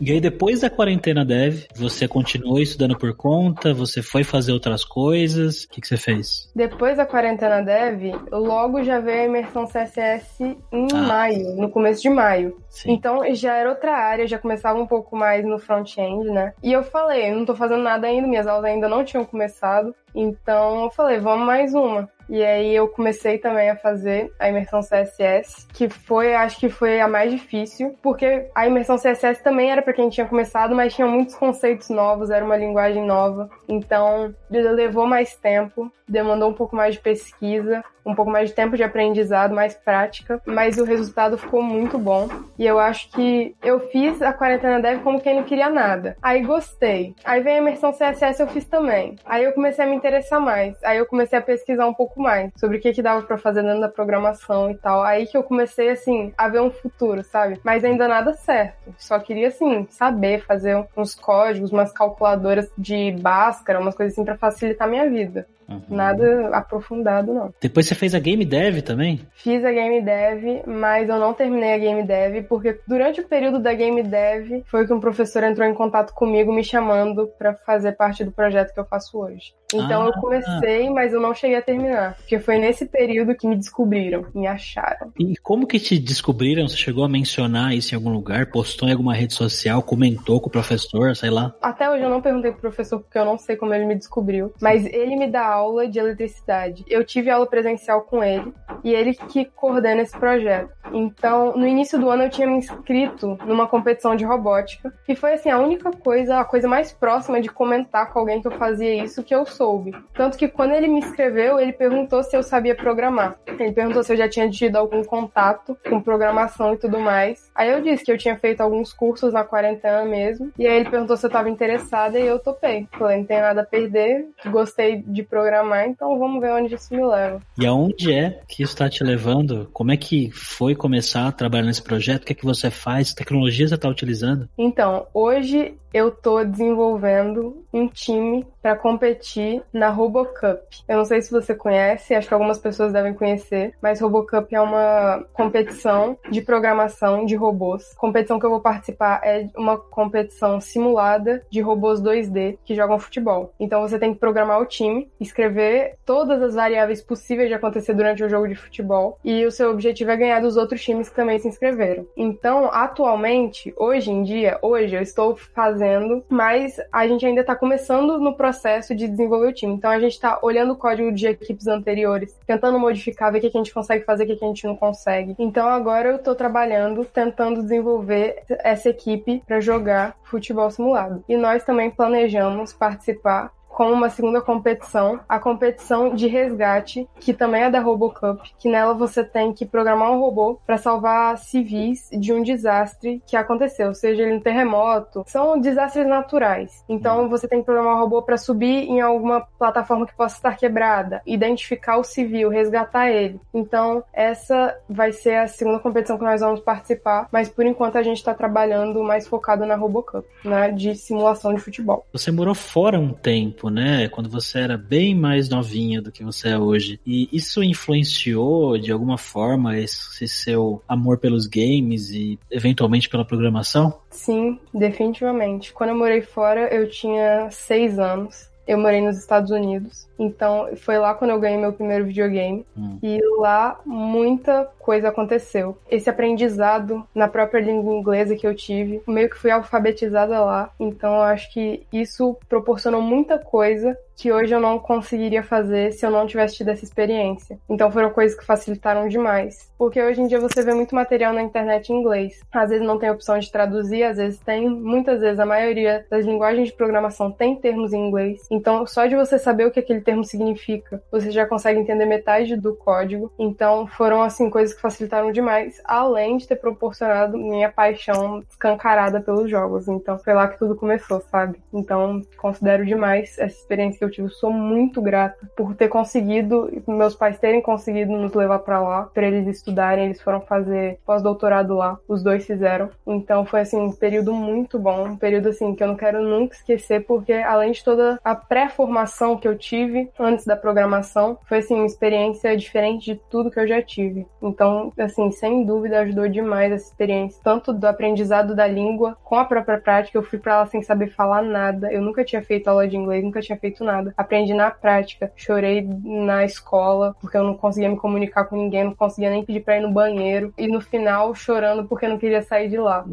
E 0.00 0.10
aí, 0.10 0.20
depois 0.20 0.60
da 0.60 0.70
quarentena 0.70 1.24
dev, 1.24 1.64
você 1.74 2.08
continuou 2.08 2.60
estudando 2.60 2.96
por 2.98 3.14
conta? 3.16 3.72
Você 3.72 4.02
foi 4.02 4.24
fazer 4.24 4.52
outras 4.52 4.84
coisas? 4.84 5.64
O 5.64 5.68
que, 5.68 5.80
que 5.80 5.86
você 5.86 5.96
fez? 5.96 6.50
Depois 6.54 6.96
da 6.96 7.06
quarentena 7.06 7.62
dev, 7.62 8.14
logo 8.30 8.82
já 8.82 8.98
veio 8.98 9.22
a 9.22 9.24
imersão 9.26 9.66
CSS 9.66 10.42
em 10.72 10.88
ah. 10.92 11.02
maio, 11.02 11.56
no 11.56 11.70
começo 11.70 12.02
de 12.02 12.10
maio. 12.10 12.56
Sim. 12.68 12.92
Então 12.92 13.22
já 13.34 13.54
era 13.56 13.70
outra 13.70 13.92
área, 13.96 14.26
já 14.26 14.38
começava 14.38 14.80
um 14.80 14.86
pouco 14.86 15.16
mais 15.16 15.44
no 15.44 15.58
front-end, 15.58 16.28
né? 16.30 16.52
E 16.62 16.72
eu 16.72 16.82
falei, 16.82 17.30
não 17.30 17.44
tô 17.44 17.54
fazendo 17.54 17.82
nada 17.82 18.06
ainda, 18.06 18.26
minhas 18.26 18.46
aulas 18.46 18.64
ainda 18.64 18.88
não 18.88 19.04
tinham 19.04 19.24
começado. 19.24 19.94
Então 20.14 20.84
eu 20.84 20.90
falei, 20.90 21.18
vamos 21.18 21.46
mais 21.46 21.74
uma. 21.74 22.08
E 22.28 22.42
aí 22.42 22.74
eu 22.74 22.88
comecei 22.88 23.38
também 23.38 23.70
a 23.70 23.76
fazer 23.76 24.32
a 24.38 24.48
imersão 24.48 24.80
CSS, 24.80 25.66
que 25.72 25.88
foi, 25.88 26.34
acho 26.34 26.58
que 26.58 26.68
foi 26.68 27.00
a 27.00 27.08
mais 27.08 27.30
difícil, 27.30 27.96
porque 28.02 28.48
a 28.54 28.66
imersão 28.66 28.96
CSS 28.96 29.42
também 29.42 29.70
era 29.70 29.82
para 29.82 29.92
quem 29.92 30.08
tinha 30.08 30.26
começado, 30.26 30.74
mas 30.74 30.94
tinha 30.94 31.06
muitos 31.06 31.34
conceitos 31.34 31.90
novos, 31.90 32.30
era 32.30 32.44
uma 32.44 32.56
linguagem 32.56 33.04
nova. 33.04 33.50
Então, 33.68 34.34
levou 34.50 35.06
mais 35.06 35.34
tempo, 35.36 35.90
demandou 36.08 36.50
um 36.50 36.54
pouco 36.54 36.76
mais 36.76 36.94
de 36.94 37.00
pesquisa, 37.00 37.82
um 38.04 38.14
pouco 38.14 38.30
mais 38.30 38.50
de 38.50 38.54
tempo 38.54 38.76
de 38.76 38.82
aprendizado, 38.82 39.54
mais 39.54 39.74
prática, 39.74 40.40
mas 40.44 40.76
o 40.76 40.84
resultado 40.84 41.38
ficou 41.38 41.62
muito 41.62 41.98
bom. 41.98 42.28
E 42.58 42.66
eu 42.66 42.78
acho 42.78 43.10
que 43.10 43.54
eu 43.62 43.80
fiz 43.88 44.20
a 44.20 44.32
quarentena 44.32 44.80
dev 44.80 45.02
como 45.02 45.20
quem 45.20 45.36
não 45.36 45.44
queria 45.44 45.70
nada. 45.70 46.16
Aí 46.22 46.42
gostei. 46.42 47.14
Aí 47.24 47.40
veio 47.40 47.56
a 47.56 47.60
imersão 47.60 47.92
CSS 47.92 48.40
eu 48.40 48.48
fiz 48.48 48.64
também. 48.64 49.16
Aí 49.24 49.44
eu 49.44 49.52
comecei 49.52 49.84
a 49.84 49.88
me 49.88 49.96
interessar 49.96 50.40
mais. 50.40 50.76
Aí 50.84 50.98
eu 50.98 51.06
comecei 51.06 51.38
a 51.38 51.42
pesquisar 51.42 51.86
um 51.86 51.94
pouco 51.94 52.20
mais 52.20 52.52
sobre 52.56 52.76
o 52.76 52.80
que 52.80 52.92
que 52.92 53.02
dava 53.02 53.22
para 53.22 53.38
fazer 53.38 53.62
dentro 53.62 53.80
da 53.80 53.88
programação 53.88 54.70
e 54.70 54.76
tal. 54.76 55.02
Aí 55.02 55.26
que 55.26 55.36
eu 55.36 55.42
comecei 55.42 55.88
assim 55.90 56.32
a 56.36 56.48
ver 56.48 56.60
um 56.60 56.70
futuro, 56.70 57.22
sabe? 57.22 57.60
Mas 57.64 57.84
ainda 57.84 58.06
nada 58.06 58.34
certo. 58.34 58.94
Só 58.98 59.18
queria 59.18 59.48
assim 59.48 59.86
saber 59.90 60.44
fazer 60.44 60.84
uns 60.96 61.14
códigos, 61.14 61.72
umas 61.72 61.92
calculadoras 61.92 62.70
de 62.76 63.12
Bhaskara, 63.12 63.80
umas 63.80 63.94
coisas 63.94 64.12
assim 64.12 64.24
para 64.24 64.36
facilitar 64.36 64.86
a 64.86 64.90
minha 64.90 65.08
vida. 65.08 65.46
Uhum. 65.68 65.82
Nada 65.94 66.48
aprofundado, 66.48 67.32
não. 67.32 67.54
Depois 67.60 67.86
você 67.86 67.94
fez 67.94 68.14
a 68.14 68.18
Game 68.18 68.44
Dev 68.44 68.80
também? 68.80 69.20
Fiz 69.32 69.64
a 69.64 69.72
Game 69.72 70.02
Dev, 70.02 70.62
mas 70.66 71.08
eu 71.08 71.18
não 71.18 71.34
terminei 71.34 71.74
a 71.74 71.78
Game 71.78 72.02
Dev, 72.02 72.44
porque 72.48 72.80
durante 72.86 73.20
o 73.20 73.28
período 73.28 73.58
da 73.58 73.72
Game 73.72 74.02
Dev 74.02 74.62
foi 74.66 74.86
que 74.86 74.92
um 74.92 75.00
professor 75.00 75.42
entrou 75.44 75.66
em 75.66 75.74
contato 75.74 76.12
comigo 76.14 76.52
me 76.52 76.64
chamando 76.64 77.28
para 77.38 77.54
fazer 77.54 77.92
parte 77.92 78.24
do 78.24 78.32
projeto 78.32 78.72
que 78.72 78.80
eu 78.80 78.86
faço 78.86 79.18
hoje. 79.18 79.54
Então 79.74 80.02
ah, 80.02 80.06
eu 80.06 80.12
comecei, 80.14 80.90
mas 80.90 81.12
eu 81.12 81.20
não 81.20 81.34
cheguei 81.34 81.56
a 81.56 81.62
terminar. 81.62 82.14
Porque 82.16 82.38
foi 82.38 82.58
nesse 82.58 82.86
período 82.86 83.34
que 83.34 83.46
me 83.46 83.56
descobriram, 83.56 84.26
me 84.34 84.46
acharam. 84.46 85.12
E 85.18 85.36
como 85.36 85.66
que 85.66 85.78
te 85.78 85.98
descobriram? 85.98 86.66
Você 86.68 86.76
chegou 86.76 87.04
a 87.04 87.08
mencionar 87.08 87.74
isso 87.74 87.94
em 87.94 87.96
algum 87.96 88.10
lugar? 88.10 88.46
Postou 88.46 88.88
em 88.88 88.92
alguma 88.92 89.14
rede 89.14 89.34
social? 89.34 89.82
Comentou 89.82 90.40
com 90.40 90.48
o 90.48 90.52
professor? 90.52 91.14
Sei 91.16 91.30
lá. 91.30 91.54
Até 91.60 91.90
hoje 91.90 92.02
eu 92.02 92.10
não 92.10 92.20
perguntei 92.20 92.52
pro 92.52 92.60
professor 92.60 93.00
porque 93.00 93.18
eu 93.18 93.24
não 93.24 93.38
sei 93.38 93.56
como 93.56 93.74
ele 93.74 93.86
me 93.86 93.94
descobriu. 93.94 94.52
Mas 94.60 94.86
ele 94.86 95.16
me 95.16 95.26
dá 95.26 95.46
aula 95.46 95.88
de 95.88 95.98
eletricidade. 95.98 96.84
Eu 96.88 97.04
tive 97.04 97.30
aula 97.30 97.46
presencial 97.46 98.02
com 98.02 98.22
ele 98.22 98.52
e 98.82 98.92
ele 98.92 99.14
que 99.14 99.44
coordena 99.44 100.02
esse 100.02 100.16
projeto. 100.16 100.70
Então, 100.92 101.56
no 101.56 101.66
início 101.66 101.98
do 101.98 102.10
ano 102.10 102.24
eu 102.24 102.30
tinha 102.30 102.46
me 102.46 102.56
inscrito 102.56 103.38
numa 103.46 103.66
competição 103.66 104.14
de 104.14 104.24
robótica 104.24 104.92
e 105.08 105.16
foi 105.16 105.34
assim 105.34 105.50
a 105.50 105.58
única 105.58 105.90
coisa, 105.90 106.40
a 106.40 106.44
coisa 106.44 106.68
mais 106.68 106.92
próxima 106.92 107.40
de 107.40 107.48
comentar 107.48 108.12
com 108.12 108.18
alguém 108.18 108.40
que 108.40 108.46
eu 108.46 108.52
fazia 108.52 109.02
isso 109.02 109.22
que 109.22 109.34
eu 109.34 109.46
soube. 109.64 109.94
Tanto 110.14 110.36
que 110.36 110.46
quando 110.46 110.72
ele 110.72 110.86
me 110.86 110.98
inscreveu, 110.98 111.58
ele 111.58 111.72
perguntou 111.72 112.22
se 112.22 112.36
eu 112.36 112.42
sabia 112.42 112.74
programar. 112.74 113.36
Ele 113.46 113.72
perguntou 113.72 114.02
se 114.02 114.12
eu 114.12 114.16
já 114.16 114.28
tinha 114.28 114.48
tido 114.50 114.76
algum 114.76 115.02
contato 115.02 115.76
com 115.88 116.00
programação 116.00 116.74
e 116.74 116.76
tudo 116.76 117.00
mais. 117.00 117.50
Aí 117.54 117.70
eu 117.70 117.80
disse 117.80 118.04
que 118.04 118.12
eu 118.12 118.18
tinha 118.18 118.36
feito 118.36 118.60
alguns 118.60 118.92
cursos 118.92 119.32
na 119.32 119.42
quarentena 119.42 120.04
mesmo. 120.04 120.52
E 120.58 120.66
aí 120.66 120.76
ele 120.76 120.90
perguntou 120.90 121.16
se 121.16 121.24
eu 121.24 121.28
estava 121.28 121.48
interessada 121.48 122.18
e 122.18 122.26
eu 122.26 122.38
topei. 122.38 122.86
Falei, 122.98 123.18
não 123.18 123.24
tem 123.24 123.40
nada 123.40 123.62
a 123.62 123.66
perder, 123.66 124.26
gostei 124.50 125.02
de 125.06 125.22
programar, 125.22 125.86
então 125.88 126.18
vamos 126.18 126.40
ver 126.40 126.52
onde 126.52 126.74
isso 126.74 126.94
me 126.94 127.04
leva. 127.04 127.40
E 127.58 127.66
aonde 127.66 128.12
é 128.12 128.42
que 128.46 128.62
isso 128.62 128.74
está 128.74 128.88
te 128.88 129.02
levando? 129.02 129.68
Como 129.72 129.92
é 129.92 129.96
que 129.96 130.30
foi 130.30 130.74
começar 130.74 131.26
a 131.26 131.32
trabalhar 131.32 131.64
nesse 131.64 131.82
projeto? 131.82 132.22
O 132.22 132.26
que 132.26 132.32
é 132.32 132.36
que 132.36 132.44
você 132.44 132.70
faz? 132.70 133.10
Que 133.10 133.16
tecnologias 133.16 133.70
você 133.70 133.76
está 133.76 133.88
utilizando? 133.88 134.48
Então, 134.58 135.06
hoje 135.14 135.74
eu 135.94 136.10
tô 136.10 136.42
desenvolvendo 136.42 137.64
um 137.72 137.86
time 137.86 138.44
para 138.60 138.74
competir 138.74 139.62
na 139.72 139.90
RoboCup. 139.90 140.60
Eu 140.88 140.96
não 140.96 141.04
sei 141.04 141.22
se 141.22 141.30
você 141.30 141.54
conhece, 141.54 142.14
acho 142.14 142.26
que 142.26 142.34
algumas 142.34 142.58
pessoas 142.58 142.92
devem 142.92 143.14
conhecer, 143.14 143.74
mas 143.80 144.00
RoboCup 144.00 144.52
é 144.52 144.60
uma 144.60 145.24
competição 145.32 146.18
de 146.28 146.42
programação 146.42 147.24
de 147.24 147.36
robôs. 147.36 147.92
A 147.96 148.00
competição 148.00 148.40
que 148.40 148.46
eu 148.46 148.50
vou 148.50 148.60
participar 148.60 149.20
é 149.22 149.48
uma 149.56 149.78
competição 149.78 150.60
simulada 150.60 151.46
de 151.48 151.60
robôs 151.60 152.02
2D 152.02 152.58
que 152.64 152.74
jogam 152.74 152.98
futebol. 152.98 153.54
Então 153.60 153.80
você 153.80 153.96
tem 153.96 154.12
que 154.12 154.18
programar 154.18 154.60
o 154.60 154.66
time, 154.66 155.08
escrever 155.20 155.96
todas 156.04 156.42
as 156.42 156.54
variáveis 156.54 157.00
possíveis 157.02 157.48
de 157.48 157.54
acontecer 157.54 157.94
durante 157.94 158.24
o 158.24 158.28
jogo 158.28 158.48
de 158.48 158.56
futebol 158.56 159.16
e 159.22 159.46
o 159.46 159.52
seu 159.52 159.70
objetivo 159.70 160.10
é 160.10 160.16
ganhar 160.16 160.40
dos 160.40 160.56
outros 160.56 160.82
times 160.82 161.08
que 161.08 161.14
também 161.14 161.38
se 161.38 161.46
inscreveram. 161.46 162.04
Então, 162.16 162.68
atualmente, 162.72 163.72
hoje 163.76 164.10
em 164.10 164.24
dia, 164.24 164.58
hoje 164.60 164.96
eu 164.96 165.02
estou 165.02 165.36
fazendo 165.36 165.83
fazendo, 165.84 166.24
mas 166.28 166.80
a 166.90 167.06
gente 167.06 167.26
ainda 167.26 167.42
está 167.42 167.54
começando 167.54 168.18
no 168.18 168.34
processo 168.34 168.94
de 168.94 169.06
desenvolver 169.06 169.48
o 169.48 169.52
time. 169.52 169.74
Então 169.74 169.90
a 169.90 170.00
gente 170.00 170.12
está 170.12 170.38
olhando 170.42 170.72
o 170.72 170.76
código 170.76 171.12
de 171.12 171.26
equipes 171.26 171.66
anteriores, 171.66 172.34
tentando 172.46 172.78
modificar, 172.78 173.30
ver 173.30 173.38
o 173.38 173.40
que 173.42 173.46
a 173.48 173.50
gente 173.50 173.72
consegue 173.72 174.04
fazer, 174.04 174.24
o 174.24 174.26
que 174.26 174.44
a 174.44 174.48
gente 174.48 174.66
não 174.66 174.76
consegue. 174.76 175.34
Então 175.38 175.68
agora 175.68 176.08
eu 176.08 176.16
estou 176.16 176.34
trabalhando, 176.34 177.04
tentando 177.04 177.62
desenvolver 177.62 178.42
essa 178.48 178.88
equipe 178.88 179.42
para 179.46 179.60
jogar 179.60 180.16
futebol 180.24 180.70
simulado. 180.70 181.22
E 181.28 181.36
nós 181.36 181.62
também 181.64 181.90
planejamos 181.90 182.72
participar 182.72 183.52
com 183.74 183.92
uma 183.92 184.08
segunda 184.08 184.40
competição, 184.40 185.18
a 185.28 185.38
competição 185.40 186.14
de 186.14 186.28
resgate, 186.28 187.08
que 187.18 187.34
também 187.34 187.64
é 187.64 187.70
da 187.70 187.80
RoboCup, 187.80 188.54
que 188.56 188.70
nela 188.70 188.94
você 188.94 189.24
tem 189.24 189.52
que 189.52 189.66
programar 189.66 190.12
um 190.12 190.20
robô 190.20 190.60
para 190.64 190.78
salvar 190.78 191.36
civis 191.38 192.08
de 192.12 192.32
um 192.32 192.40
desastre 192.40 193.20
que 193.26 193.36
aconteceu, 193.36 193.92
seja 193.92 194.22
ele 194.22 194.36
um 194.36 194.40
terremoto, 194.40 195.24
são 195.26 195.60
desastres 195.60 196.06
naturais. 196.06 196.84
Então 196.88 197.28
você 197.28 197.48
tem 197.48 197.58
que 197.58 197.64
programar 197.64 197.96
um 197.96 198.00
robô 198.00 198.22
para 198.22 198.36
subir 198.36 198.84
em 198.88 199.00
alguma 199.00 199.40
plataforma 199.58 200.06
que 200.06 200.16
possa 200.16 200.36
estar 200.36 200.56
quebrada, 200.56 201.20
identificar 201.26 201.96
o 201.96 202.04
civil, 202.04 202.50
resgatar 202.50 203.10
ele. 203.10 203.40
Então 203.52 204.04
essa 204.12 204.78
vai 204.88 205.10
ser 205.10 205.34
a 205.34 205.48
segunda 205.48 205.80
competição 205.80 206.16
que 206.16 206.24
nós 206.24 206.40
vamos 206.40 206.60
participar, 206.60 207.26
mas 207.32 207.48
por 207.48 207.66
enquanto 207.66 207.98
a 207.98 208.04
gente 208.04 208.18
está 208.18 208.34
trabalhando 208.34 209.02
mais 209.02 209.26
focado 209.26 209.66
na 209.66 209.74
RoboCup, 209.74 210.24
né, 210.44 210.70
de 210.70 210.94
simulação 210.94 211.52
de 211.52 211.60
futebol. 211.60 212.06
Você 212.12 212.30
morou 212.30 212.54
fora 212.54 213.00
um 213.00 213.12
tempo 213.12 213.63
tempo, 213.64 213.70
né? 213.70 214.08
Quando 214.08 214.28
você 214.28 214.60
era 214.60 214.76
bem 214.76 215.14
mais 215.14 215.48
novinha 215.48 216.02
do 216.02 216.12
que 216.12 216.24
você 216.24 216.50
é 216.50 216.58
hoje. 216.58 217.00
E 217.06 217.28
isso 217.32 217.62
influenciou 217.62 218.78
de 218.78 218.92
alguma 218.92 219.16
forma 219.16 219.78
esse 219.78 220.28
seu 220.28 220.82
amor 220.88 221.18
pelos 221.18 221.46
games 221.46 222.10
e 222.10 222.38
eventualmente 222.50 223.08
pela 223.08 223.24
programação? 223.24 224.00
Sim, 224.10 224.58
definitivamente. 224.72 225.72
Quando 225.72 225.90
eu 225.90 225.96
morei 225.96 226.22
fora, 226.22 226.72
eu 226.74 226.88
tinha 226.88 227.48
seis 227.50 227.98
anos. 227.98 228.52
Eu 228.66 228.78
morei 228.78 229.00
nos 229.00 229.18
Estados 229.18 229.50
Unidos. 229.50 230.08
Então, 230.18 230.68
foi 230.76 230.98
lá 230.98 231.14
quando 231.14 231.30
eu 231.30 231.40
ganhei 231.40 231.58
meu 231.58 231.72
primeiro 231.72 232.06
videogame. 232.06 232.64
Hum. 232.76 232.98
E 233.02 233.20
lá 233.38 233.80
muita 233.84 234.68
coisa 234.78 235.08
aconteceu. 235.08 235.76
Esse 235.90 236.08
aprendizado 236.08 237.06
na 237.14 237.28
própria 237.28 237.60
língua 237.60 237.94
inglesa 237.94 238.36
que 238.36 238.46
eu 238.46 238.54
tive, 238.54 239.02
meio 239.06 239.28
que 239.28 239.38
fui 239.38 239.50
alfabetizada 239.50 240.40
lá. 240.40 240.70
Então, 240.78 241.14
eu 241.14 241.22
acho 241.22 241.52
que 241.52 241.86
isso 241.92 242.36
proporcionou 242.48 243.02
muita 243.02 243.38
coisa 243.38 243.96
que 244.16 244.32
hoje 244.32 244.54
eu 244.54 244.60
não 244.60 244.78
conseguiria 244.78 245.42
fazer 245.42 245.92
se 245.92 246.06
eu 246.06 246.10
não 246.10 246.26
tivesse 246.26 246.56
tido 246.56 246.70
essa 246.70 246.84
experiência. 246.84 247.58
Então 247.68 247.90
foram 247.90 248.10
coisas 248.10 248.38
que 248.38 248.44
facilitaram 248.44 249.08
demais. 249.08 249.70
Porque 249.76 250.00
hoje 250.00 250.20
em 250.20 250.26
dia 250.26 250.40
você 250.40 250.62
vê 250.62 250.72
muito 250.72 250.94
material 250.94 251.32
na 251.32 251.42
internet 251.42 251.90
em 251.90 251.96
inglês. 251.96 252.40
Às 252.52 252.70
vezes 252.70 252.86
não 252.86 252.98
tem 252.98 253.10
opção 253.10 253.38
de 253.38 253.50
traduzir, 253.50 254.04
às 254.04 254.16
vezes 254.16 254.38
tem. 254.38 254.68
Muitas 254.68 255.20
vezes 255.20 255.38
a 255.38 255.46
maioria 255.46 256.06
das 256.08 256.24
linguagens 256.24 256.68
de 256.68 256.74
programação 256.74 257.30
tem 257.30 257.56
termos 257.56 257.92
em 257.92 258.06
inglês. 258.06 258.46
Então 258.54 258.86
só 258.86 259.06
de 259.06 259.16
você 259.16 259.38
saber 259.38 259.66
o 259.66 259.70
que 259.70 259.80
aquele 259.80 260.00
termo 260.00 260.24
significa, 260.24 261.02
você 261.10 261.30
já 261.30 261.44
consegue 261.44 261.80
entender 261.80 262.06
metade 262.06 262.56
do 262.56 262.74
código. 262.74 263.32
Então 263.38 263.86
foram 263.86 264.22
assim 264.22 264.48
coisas 264.48 264.74
que 264.74 264.80
facilitaram 264.80 265.32
demais, 265.32 265.80
além 265.84 266.36
de 266.36 266.46
ter 266.46 266.56
proporcionado 266.56 267.36
minha 267.36 267.70
paixão 267.70 268.42
escancarada 268.48 269.20
pelos 269.20 269.50
jogos. 269.50 269.88
Então 269.88 270.18
foi 270.18 270.34
lá 270.34 270.46
que 270.48 270.58
tudo 270.58 270.76
começou, 270.76 271.20
sabe? 271.20 271.60
Então 271.72 272.22
considero 272.36 272.86
demais 272.86 273.36
essa 273.38 273.58
experiência 273.58 273.98
que 273.98 274.04
eu 274.04 274.10
tive. 274.10 274.28
Sou 274.28 274.52
muito 274.52 275.02
grata 275.02 275.36
por 275.56 275.74
ter 275.74 275.88
conseguido, 275.88 276.70
meus 276.86 277.14
pais 277.14 277.38
terem 277.38 277.60
conseguido 277.60 278.12
nos 278.12 278.32
levar 278.32 278.60
para 278.60 278.80
lá, 278.80 279.02
para 279.02 279.26
eles 279.26 279.56
estudarem. 279.56 280.06
Eles 280.06 280.20
foram 280.20 280.40
fazer 280.40 280.98
pós-doutorado 281.04 281.74
lá, 281.74 281.98
os 282.06 282.22
dois 282.22 282.46
fizeram. 282.46 282.90
Então 283.06 283.44
foi 283.44 283.60
assim 283.60 283.78
um 283.78 283.92
período 283.92 284.32
muito 284.32 284.78
bom, 284.78 285.04
um 285.08 285.16
período 285.16 285.48
assim 285.48 285.74
que 285.74 285.82
eu 285.82 285.88
não 285.88 285.96
quero 285.96 286.22
nunca 286.22 286.54
esquecer, 286.54 287.04
porque 287.04 287.32
além 287.32 287.72
de 287.72 287.82
toda 287.82 288.18
a 288.24 288.34
pré-formação 288.48 289.36
que 289.36 289.46
eu 289.46 289.56
tive 289.56 290.10
antes 290.18 290.44
da 290.44 290.56
programação, 290.56 291.38
foi 291.44 291.58
assim 291.58 291.74
uma 291.74 291.86
experiência 291.86 292.56
diferente 292.56 293.14
de 293.14 293.20
tudo 293.30 293.50
que 293.50 293.58
eu 293.58 293.66
já 293.66 293.82
tive. 293.82 294.26
Então, 294.42 294.92
assim, 294.98 295.30
sem 295.30 295.64
dúvida 295.64 296.00
ajudou 296.00 296.28
demais 296.28 296.72
essa 296.72 296.88
experiência, 296.88 297.40
tanto 297.42 297.72
do 297.72 297.86
aprendizado 297.86 298.54
da 298.54 298.66
língua 298.66 299.16
com 299.22 299.36
a 299.36 299.44
própria 299.44 299.78
prática. 299.78 300.18
Eu 300.18 300.22
fui 300.22 300.38
para 300.38 300.60
lá 300.60 300.66
sem 300.66 300.82
saber 300.82 301.08
falar 301.08 301.42
nada. 301.42 301.92
Eu 301.92 302.02
nunca 302.02 302.24
tinha 302.24 302.42
feito 302.42 302.68
aula 302.68 302.86
de 302.86 302.96
inglês, 302.96 303.24
nunca 303.24 303.40
tinha 303.40 303.58
feito 303.58 303.84
nada. 303.84 304.12
Aprendi 304.16 304.52
na 304.54 304.70
prática. 304.70 305.32
Chorei 305.36 305.86
na 306.04 306.44
escola 306.44 307.14
porque 307.20 307.36
eu 307.36 307.44
não 307.44 307.54
conseguia 307.54 307.88
me 307.88 307.96
comunicar 307.96 308.44
com 308.44 308.56
ninguém, 308.56 308.84
não 308.84 308.94
conseguia 308.94 309.30
nem 309.30 309.44
pedir 309.44 309.60
para 309.60 309.78
ir 309.78 309.80
no 309.80 309.92
banheiro. 309.92 310.52
E 310.58 310.66
no 310.66 310.80
final, 310.80 311.34
chorando 311.34 311.84
porque 311.84 312.08
não 312.08 312.18
queria 312.18 312.42
sair 312.42 312.68
de 312.68 312.78
lá. 312.78 313.04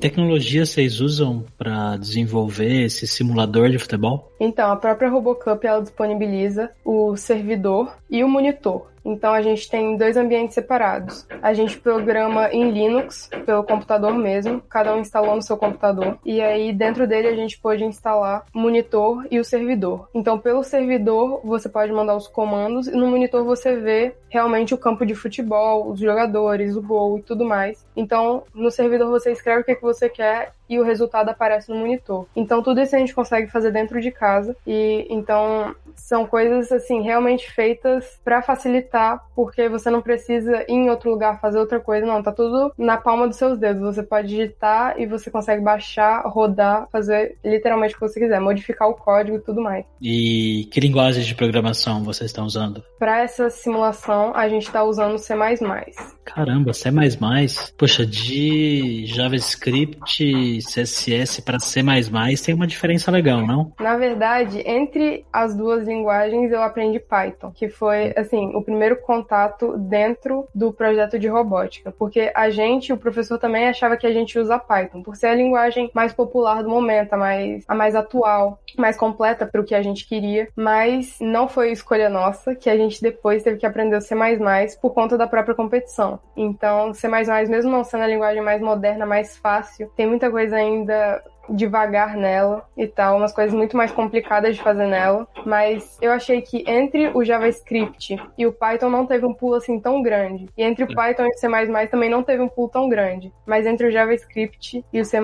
Que 0.00 0.08
tecnologia 0.08 0.64
vocês 0.64 0.98
usam 0.98 1.44
para 1.58 1.98
desenvolver 1.98 2.84
esse 2.84 3.06
simulador 3.06 3.68
de 3.68 3.78
futebol? 3.78 4.32
Então, 4.40 4.72
a 4.72 4.76
própria 4.76 5.10
RoboCup 5.10 5.66
ela 5.66 5.82
disponibiliza 5.82 6.70
o 6.82 7.14
servidor 7.18 7.94
e 8.08 8.24
o 8.24 8.28
monitor. 8.28 8.89
Então 9.04 9.32
a 9.32 9.42
gente 9.42 9.68
tem 9.68 9.96
dois 9.96 10.16
ambientes 10.16 10.54
separados. 10.54 11.26
A 11.42 11.52
gente 11.52 11.78
programa 11.78 12.48
em 12.52 12.70
Linux, 12.70 13.28
pelo 13.46 13.64
computador 13.64 14.14
mesmo, 14.14 14.60
cada 14.68 14.94
um 14.94 15.00
instalou 15.00 15.36
no 15.36 15.42
seu 15.42 15.56
computador. 15.56 16.18
E 16.24 16.40
aí 16.40 16.72
dentro 16.72 17.06
dele 17.06 17.28
a 17.28 17.36
gente 17.36 17.58
pode 17.58 17.84
instalar 17.84 18.44
monitor 18.54 19.26
e 19.30 19.38
o 19.38 19.44
servidor. 19.44 20.08
Então 20.14 20.38
pelo 20.38 20.62
servidor 20.62 21.40
você 21.44 21.68
pode 21.68 21.92
mandar 21.92 22.16
os 22.16 22.28
comandos 22.28 22.86
e 22.86 22.92
no 22.92 23.06
monitor 23.06 23.44
você 23.44 23.76
vê 23.76 24.14
realmente 24.28 24.74
o 24.74 24.78
campo 24.78 25.04
de 25.04 25.14
futebol, 25.14 25.90
os 25.90 25.98
jogadores, 25.98 26.76
o 26.76 26.82
gol 26.82 27.18
e 27.18 27.22
tudo 27.22 27.44
mais. 27.44 27.86
Então 27.96 28.44
no 28.54 28.70
servidor 28.70 29.10
você 29.10 29.32
escreve 29.32 29.62
o 29.62 29.64
que, 29.64 29.74
que 29.74 29.82
você 29.82 30.08
quer 30.08 30.52
e 30.70 30.78
o 30.78 30.84
resultado 30.84 31.28
aparece 31.28 31.68
no 31.68 31.76
monitor. 31.76 32.26
Então 32.34 32.62
tudo 32.62 32.80
isso 32.80 32.94
a 32.94 32.98
gente 32.98 33.14
consegue 33.14 33.50
fazer 33.50 33.72
dentro 33.72 34.00
de 34.00 34.12
casa 34.12 34.56
e 34.66 35.06
então 35.10 35.74
são 35.96 36.26
coisas 36.26 36.70
assim 36.72 37.02
realmente 37.02 37.50
feitas 37.50 38.20
para 38.24 38.42
facilitar, 38.42 39.20
porque 39.34 39.68
você 39.68 39.90
não 39.90 40.00
precisa 40.00 40.62
ir 40.62 40.72
em 40.72 40.90
outro 40.90 41.10
lugar 41.10 41.40
fazer 41.40 41.58
outra 41.58 41.80
coisa, 41.80 42.06
não, 42.06 42.22
tá 42.22 42.32
tudo 42.32 42.72
na 42.78 42.96
palma 42.96 43.26
dos 43.26 43.36
seus 43.36 43.58
dedos. 43.58 43.82
Você 43.82 44.02
pode 44.02 44.28
digitar 44.28 44.98
e 44.98 45.06
você 45.06 45.30
consegue 45.30 45.62
baixar, 45.62 46.22
rodar, 46.26 46.88
fazer 46.90 47.36
literalmente 47.44 47.94
o 47.94 47.98
que 47.98 48.08
você 48.08 48.20
quiser, 48.20 48.40
modificar 48.40 48.88
o 48.88 48.94
código 48.94 49.36
e 49.36 49.40
tudo 49.40 49.60
mais. 49.60 49.84
E 50.00 50.68
que 50.70 50.80
linguagem 50.80 51.24
de 51.24 51.34
programação 51.34 52.02
vocês 52.02 52.30
estão 52.30 52.44
usando? 52.46 52.82
Para 52.98 53.22
essa 53.22 53.50
simulação, 53.50 54.32
a 54.34 54.48
gente 54.48 54.66
está 54.66 54.84
usando 54.84 55.18
C++. 55.18 55.34
Caramba, 56.24 56.72
C++. 56.72 56.90
Poxa, 57.76 58.06
de 58.06 59.04
JavaScript 59.06 60.59
CSS 60.60 61.42
para 61.42 61.58
C++ 61.58 61.80
tem 62.44 62.54
uma 62.54 62.66
diferença 62.66 63.10
legal, 63.10 63.46
não? 63.46 63.72
Na 63.80 63.96
verdade, 63.96 64.62
entre 64.66 65.24
as 65.32 65.54
duas 65.54 65.86
linguagens 65.86 66.52
eu 66.52 66.62
aprendi 66.62 66.98
Python, 66.98 67.50
que 67.50 67.68
foi 67.68 68.12
assim, 68.16 68.54
o 68.54 68.62
primeiro 68.62 68.96
contato 68.96 69.76
dentro 69.76 70.46
do 70.54 70.72
projeto 70.72 71.18
de 71.18 71.28
robótica, 71.28 71.92
porque 71.92 72.30
a 72.34 72.50
gente, 72.50 72.92
o 72.92 72.96
professor 72.96 73.38
também 73.38 73.68
achava 73.68 73.96
que 73.96 74.06
a 74.06 74.12
gente 74.12 74.38
usa 74.38 74.58
Python, 74.58 75.02
por 75.02 75.16
ser 75.16 75.28
a 75.28 75.34
linguagem 75.34 75.90
mais 75.94 76.12
popular 76.12 76.62
do 76.62 76.68
momento, 76.68 77.14
a 77.14 77.16
mais, 77.16 77.64
a 77.66 77.74
mais 77.74 77.94
atual, 77.94 78.60
mais 78.76 78.96
completa 78.96 79.46
para 79.46 79.60
o 79.60 79.64
que 79.64 79.74
a 79.74 79.82
gente 79.82 80.06
queria, 80.06 80.48
mas 80.56 81.16
não 81.20 81.48
foi 81.48 81.72
escolha 81.72 82.08
nossa, 82.08 82.54
que 82.54 82.70
a 82.70 82.76
gente 82.76 83.00
depois 83.02 83.42
teve 83.42 83.58
que 83.58 83.66
aprender 83.66 83.96
o 83.96 84.00
C++ 84.00 84.14
por 84.80 84.92
conta 84.92 85.16
da 85.16 85.26
própria 85.26 85.54
competição. 85.54 86.18
Então, 86.36 86.92
C++, 86.94 87.08
mesmo 87.48 87.70
não 87.70 87.84
sendo 87.84 88.04
a 88.04 88.06
linguagem 88.06 88.42
mais 88.42 88.60
moderna, 88.60 89.06
mais 89.06 89.36
fácil, 89.36 89.90
tem 89.96 90.06
muita 90.06 90.30
coisa 90.30 90.49
ainda 90.52 91.22
devagar 91.48 92.16
nela 92.16 92.64
e 92.76 92.86
tal, 92.86 93.16
umas 93.16 93.32
coisas 93.32 93.52
muito 93.52 93.76
mais 93.76 93.90
complicadas 93.90 94.56
de 94.56 94.62
fazer 94.62 94.86
nela, 94.86 95.26
mas 95.44 95.98
eu 96.00 96.12
achei 96.12 96.40
que 96.40 96.64
entre 96.66 97.10
o 97.14 97.24
JavaScript 97.24 98.16
e 98.38 98.46
o 98.46 98.52
Python 98.52 98.88
não 98.88 99.06
teve 99.06 99.26
um 99.26 99.34
pulo 99.34 99.54
assim 99.54 99.80
tão 99.80 100.02
grande. 100.02 100.48
E 100.56 100.62
entre 100.62 100.84
o 100.84 100.94
Python 100.94 101.24
e 101.26 101.30
o 101.30 101.38
C++ 101.38 101.48
também 101.88 102.10
não 102.10 102.22
teve 102.22 102.42
um 102.42 102.48
pulo 102.48 102.68
tão 102.68 102.88
grande, 102.88 103.32
mas 103.44 103.66
entre 103.66 103.86
o 103.86 103.90
JavaScript 103.90 104.84
e 104.92 105.00
o 105.00 105.04
C++ 105.04 105.18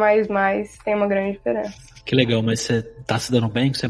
tem 0.84 0.94
uma 0.94 1.06
grande 1.06 1.32
diferença. 1.32 1.95
Que 2.06 2.14
legal, 2.14 2.40
mas 2.40 2.60
você 2.60 2.82
tá 3.04 3.18
se 3.18 3.32
dando 3.32 3.48
bem 3.48 3.68
com 3.68 3.74
C++? 3.74 3.88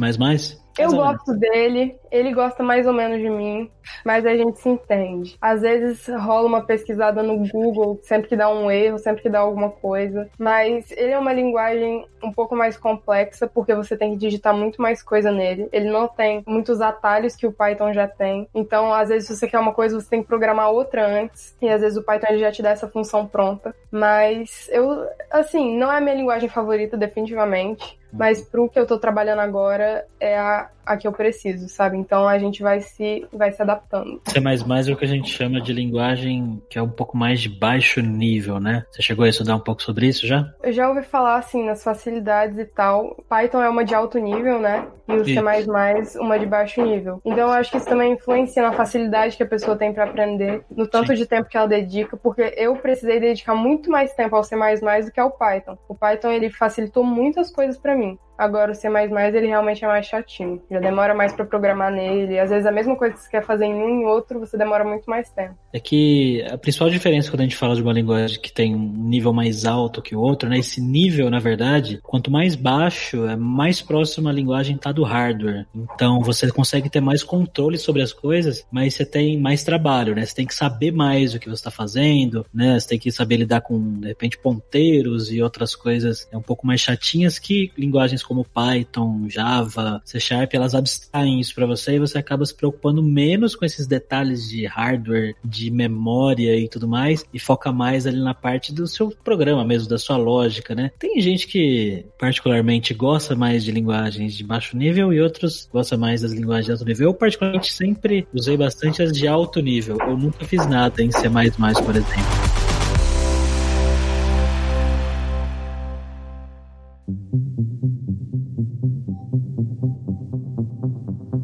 Eu 0.78 0.90
gosto 0.90 1.32
dele, 1.34 1.96
ele 2.10 2.34
gosta 2.34 2.62
mais 2.62 2.86
ou 2.86 2.92
menos 2.92 3.18
de 3.18 3.30
mim, 3.30 3.70
mas 4.04 4.26
a 4.26 4.36
gente 4.36 4.58
se 4.58 4.68
entende. 4.68 5.36
Às 5.40 5.62
vezes 5.62 6.06
rola 6.06 6.46
uma 6.46 6.66
pesquisada 6.66 7.22
no 7.22 7.48
Google, 7.48 7.98
sempre 8.02 8.28
que 8.28 8.36
dá 8.36 8.50
um 8.50 8.70
erro, 8.70 8.98
sempre 8.98 9.22
que 9.22 9.30
dá 9.30 9.38
alguma 9.40 9.70
coisa, 9.70 10.28
mas 10.38 10.90
ele 10.92 11.12
é 11.12 11.18
uma 11.18 11.32
linguagem 11.32 12.06
um 12.22 12.30
pouco 12.30 12.54
mais 12.54 12.76
complexa 12.76 13.46
porque 13.46 13.74
você 13.74 13.96
tem 13.96 14.12
que 14.12 14.18
digitar 14.18 14.54
muito 14.54 14.80
mais 14.80 15.02
coisa 15.02 15.30
nele. 15.30 15.68
Ele 15.72 15.90
não 15.90 16.08
tem 16.08 16.42
muitos 16.46 16.80
atalhos 16.80 17.34
que 17.34 17.46
o 17.46 17.52
Python 17.52 17.94
já 17.94 18.06
tem. 18.06 18.46
Então, 18.54 18.92
às 18.92 19.08
vezes, 19.08 19.28
se 19.28 19.36
você 19.36 19.48
quer 19.48 19.58
uma 19.58 19.72
coisa, 19.72 19.98
você 19.98 20.10
tem 20.10 20.22
que 20.22 20.28
programar 20.28 20.70
outra 20.70 21.06
antes, 21.06 21.56
e 21.60 21.68
às 21.68 21.80
vezes 21.80 21.96
o 21.96 22.02
Python 22.02 22.36
já 22.36 22.52
te 22.52 22.62
dá 22.62 22.70
essa 22.70 22.88
função 22.88 23.26
pronta. 23.26 23.74
Mas 23.90 24.68
eu, 24.70 25.06
assim, 25.30 25.78
não 25.78 25.90
é 25.90 25.98
a 25.98 26.00
minha 26.00 26.16
linguagem 26.16 26.48
favorita, 26.50 26.96
definitivamente 26.98 27.98
mas 28.16 28.42
pro 28.42 28.68
que 28.68 28.78
eu 28.78 28.86
tô 28.86 28.98
trabalhando 28.98 29.40
agora 29.40 30.06
é 30.18 30.38
a, 30.38 30.70
a 30.86 30.96
que 30.96 31.06
eu 31.06 31.12
preciso, 31.12 31.68
sabe? 31.68 31.96
Então 31.96 32.28
a 32.28 32.38
gente 32.38 32.62
vai 32.62 32.80
se, 32.80 33.26
vai 33.32 33.52
se 33.52 33.60
adaptando. 33.60 34.20
C++ 34.26 34.38
é 34.38 34.92
o 34.92 34.96
que 34.96 35.04
a 35.04 35.08
gente 35.08 35.30
chama 35.30 35.60
de 35.60 35.72
linguagem 35.72 36.62
que 36.70 36.78
é 36.78 36.82
um 36.82 36.88
pouco 36.88 37.16
mais 37.16 37.40
de 37.40 37.48
baixo 37.48 38.00
nível, 38.00 38.60
né? 38.60 38.84
Você 38.90 39.02
chegou 39.02 39.24
a 39.24 39.28
estudar 39.28 39.56
um 39.56 39.60
pouco 39.60 39.82
sobre 39.82 40.06
isso 40.06 40.26
já? 40.26 40.48
Eu 40.62 40.72
já 40.72 40.88
ouvi 40.88 41.02
falar, 41.02 41.36
assim, 41.36 41.64
nas 41.64 41.82
facilidades 41.82 42.58
e 42.58 42.64
tal. 42.64 43.16
Python 43.28 43.62
é 43.62 43.68
uma 43.68 43.84
de 43.84 43.94
alto 43.94 44.18
nível, 44.18 44.60
né? 44.60 44.86
E 45.08 45.12
o 45.14 45.24
C++ 45.24 46.18
uma 46.18 46.38
de 46.38 46.46
baixo 46.46 46.82
nível. 46.82 47.20
Então 47.24 47.48
eu 47.48 47.50
acho 47.50 47.70
que 47.70 47.76
isso 47.76 47.88
também 47.88 48.12
influencia 48.12 48.62
na 48.62 48.72
facilidade 48.72 49.36
que 49.36 49.42
a 49.42 49.46
pessoa 49.46 49.76
tem 49.76 49.92
para 49.92 50.04
aprender, 50.04 50.64
no 50.70 50.86
tanto 50.86 51.08
Sim. 51.08 51.14
de 51.14 51.26
tempo 51.26 51.48
que 51.48 51.56
ela 51.56 51.68
dedica, 51.68 52.16
porque 52.16 52.54
eu 52.56 52.76
precisei 52.76 53.20
dedicar 53.20 53.54
muito 53.54 53.90
mais 53.90 54.12
tempo 54.14 54.34
ao 54.34 54.44
C++ 54.44 54.56
do 54.56 55.12
que 55.12 55.20
ao 55.20 55.30
Python. 55.30 55.76
O 55.88 55.94
Python, 55.94 56.30
ele 56.30 56.50
facilitou 56.50 57.04
muitas 57.04 57.50
coisas 57.50 57.78
para 57.78 57.96
mim. 57.96 58.18
Agora 58.36 58.72
o 58.72 58.74
C++ 58.74 58.88
ele 58.88 59.46
realmente 59.46 59.84
é 59.84 59.88
mais 59.88 60.06
chatinho. 60.06 60.62
Já 60.70 60.78
demora 60.78 61.14
mais 61.14 61.32
para 61.32 61.44
programar 61.44 61.90
nele. 61.90 62.38
Às 62.38 62.50
vezes 62.50 62.66
a 62.66 62.72
mesma 62.72 62.96
coisa 62.96 63.14
que 63.14 63.22
você 63.22 63.30
quer 63.30 63.44
fazer 63.44 63.64
em 63.64 63.74
um 63.74 64.02
e 64.02 64.04
outro, 64.04 64.40
você 64.40 64.56
demora 64.56 64.84
muito 64.84 65.08
mais 65.08 65.30
tempo. 65.30 65.54
É 65.72 65.80
que 65.80 66.44
a 66.50 66.58
principal 66.58 66.90
diferença 66.90 67.30
quando 67.30 67.40
a 67.40 67.44
gente 67.44 67.56
fala 67.56 67.74
de 67.74 67.82
uma 67.82 67.92
linguagem 67.92 68.40
que 68.40 68.52
tem 68.52 68.74
um 68.74 69.08
nível 69.08 69.32
mais 69.32 69.64
alto 69.64 70.02
que 70.02 70.14
o 70.14 70.20
outro, 70.20 70.48
né? 70.48 70.58
Esse 70.58 70.80
nível, 70.80 71.30
na 71.30 71.38
verdade, 71.38 71.98
quanto 72.02 72.30
mais 72.30 72.54
baixo, 72.54 73.26
é 73.26 73.36
mais 73.36 73.80
próximo 73.80 74.28
a 74.28 74.32
linguagem 74.32 74.76
tá 74.76 74.92
do 74.92 75.02
hardware. 75.02 75.66
Então 75.74 76.20
você 76.20 76.50
consegue 76.50 76.90
ter 76.90 77.00
mais 77.00 77.22
controle 77.22 77.78
sobre 77.78 78.02
as 78.02 78.12
coisas, 78.12 78.66
mas 78.70 78.94
você 78.94 79.04
tem 79.04 79.38
mais 79.40 79.64
trabalho, 79.64 80.14
né? 80.14 80.24
Você 80.24 80.34
tem 80.34 80.46
que 80.46 80.54
saber 80.54 80.92
mais 80.92 81.34
o 81.34 81.38
que 81.38 81.46
você 81.46 81.54
está 81.54 81.70
fazendo, 81.70 82.44
né? 82.52 82.78
Você 82.78 82.88
tem 82.88 82.98
que 82.98 83.10
saber 83.10 83.36
lidar 83.36 83.60
com, 83.60 84.00
de 84.00 84.08
repente, 84.08 84.38
ponteiros 84.38 85.32
e 85.32 85.42
outras 85.42 85.74
coisas 85.74 86.28
é 86.32 86.36
um 86.36 86.42
pouco 86.42 86.66
mais 86.66 86.80
chatinhas 86.80 87.38
que 87.38 87.70
linguagens 87.76 88.22
como 88.26 88.44
Python, 88.44 89.28
Java, 89.28 90.02
C 90.04 90.18
Sharp, 90.18 90.52
elas 90.54 90.74
abstraem 90.74 91.40
isso 91.40 91.54
para 91.54 91.66
você 91.66 91.94
e 91.94 91.98
você 91.98 92.18
acaba 92.18 92.44
se 92.44 92.54
preocupando 92.54 93.02
menos 93.02 93.54
com 93.54 93.64
esses 93.64 93.86
detalhes 93.86 94.48
de 94.48 94.66
hardware, 94.66 95.34
de 95.44 95.70
memória 95.70 96.58
e 96.58 96.68
tudo 96.68 96.88
mais, 96.88 97.24
e 97.32 97.38
foca 97.38 97.72
mais 97.72 98.06
ali 98.06 98.20
na 98.20 98.34
parte 98.34 98.72
do 98.72 98.86
seu 98.86 99.10
programa 99.24 99.64
mesmo, 99.64 99.88
da 99.88 99.98
sua 99.98 100.16
lógica, 100.16 100.74
né? 100.74 100.90
Tem 100.98 101.20
gente 101.20 101.46
que 101.46 102.04
particularmente 102.18 102.92
gosta 102.92 103.34
mais 103.34 103.64
de 103.64 103.70
linguagens 103.70 104.34
de 104.34 104.44
baixo 104.44 104.76
nível 104.76 105.12
e 105.12 105.20
outros 105.20 105.68
gosta 105.72 105.96
mais 105.96 106.22
das 106.22 106.32
linguagens 106.32 106.66
de 106.66 106.72
alto 106.72 106.84
nível. 106.84 107.08
Eu 107.08 107.14
particularmente 107.14 107.72
sempre 107.72 108.26
usei 108.34 108.56
bastante 108.56 109.02
as 109.02 109.12
de 109.12 109.28
alto 109.28 109.60
nível. 109.60 109.96
Eu 110.00 110.16
nunca 110.16 110.44
fiz 110.44 110.66
nada 110.66 111.02
em 111.02 111.10
C++, 111.10 111.28
por 111.28 111.96
exemplo. 111.96 112.56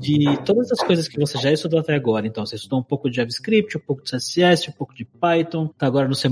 De 0.03 0.37
todas 0.45 0.71
as 0.73 0.81
coisas 0.83 1.07
que 1.07 1.19
você 1.19 1.39
já 1.39 1.53
estudou 1.53 1.79
até 1.79 1.95
agora. 1.95 2.27
Então, 2.27 2.45
você 2.45 2.57
estudou 2.57 2.81
um 2.81 2.83
pouco 2.83 3.09
de 3.09 3.17
JavaScript, 3.17 3.77
um 3.77 3.81
pouco 3.81 4.03
de 4.03 4.11
CSS, 4.11 4.69
um 4.69 4.73
pouco 4.73 4.95
de 4.95 5.05
Python, 5.05 5.69
tá 5.79 5.87
agora 5.87 6.09
no 6.09 6.15
C++, 6.15 6.29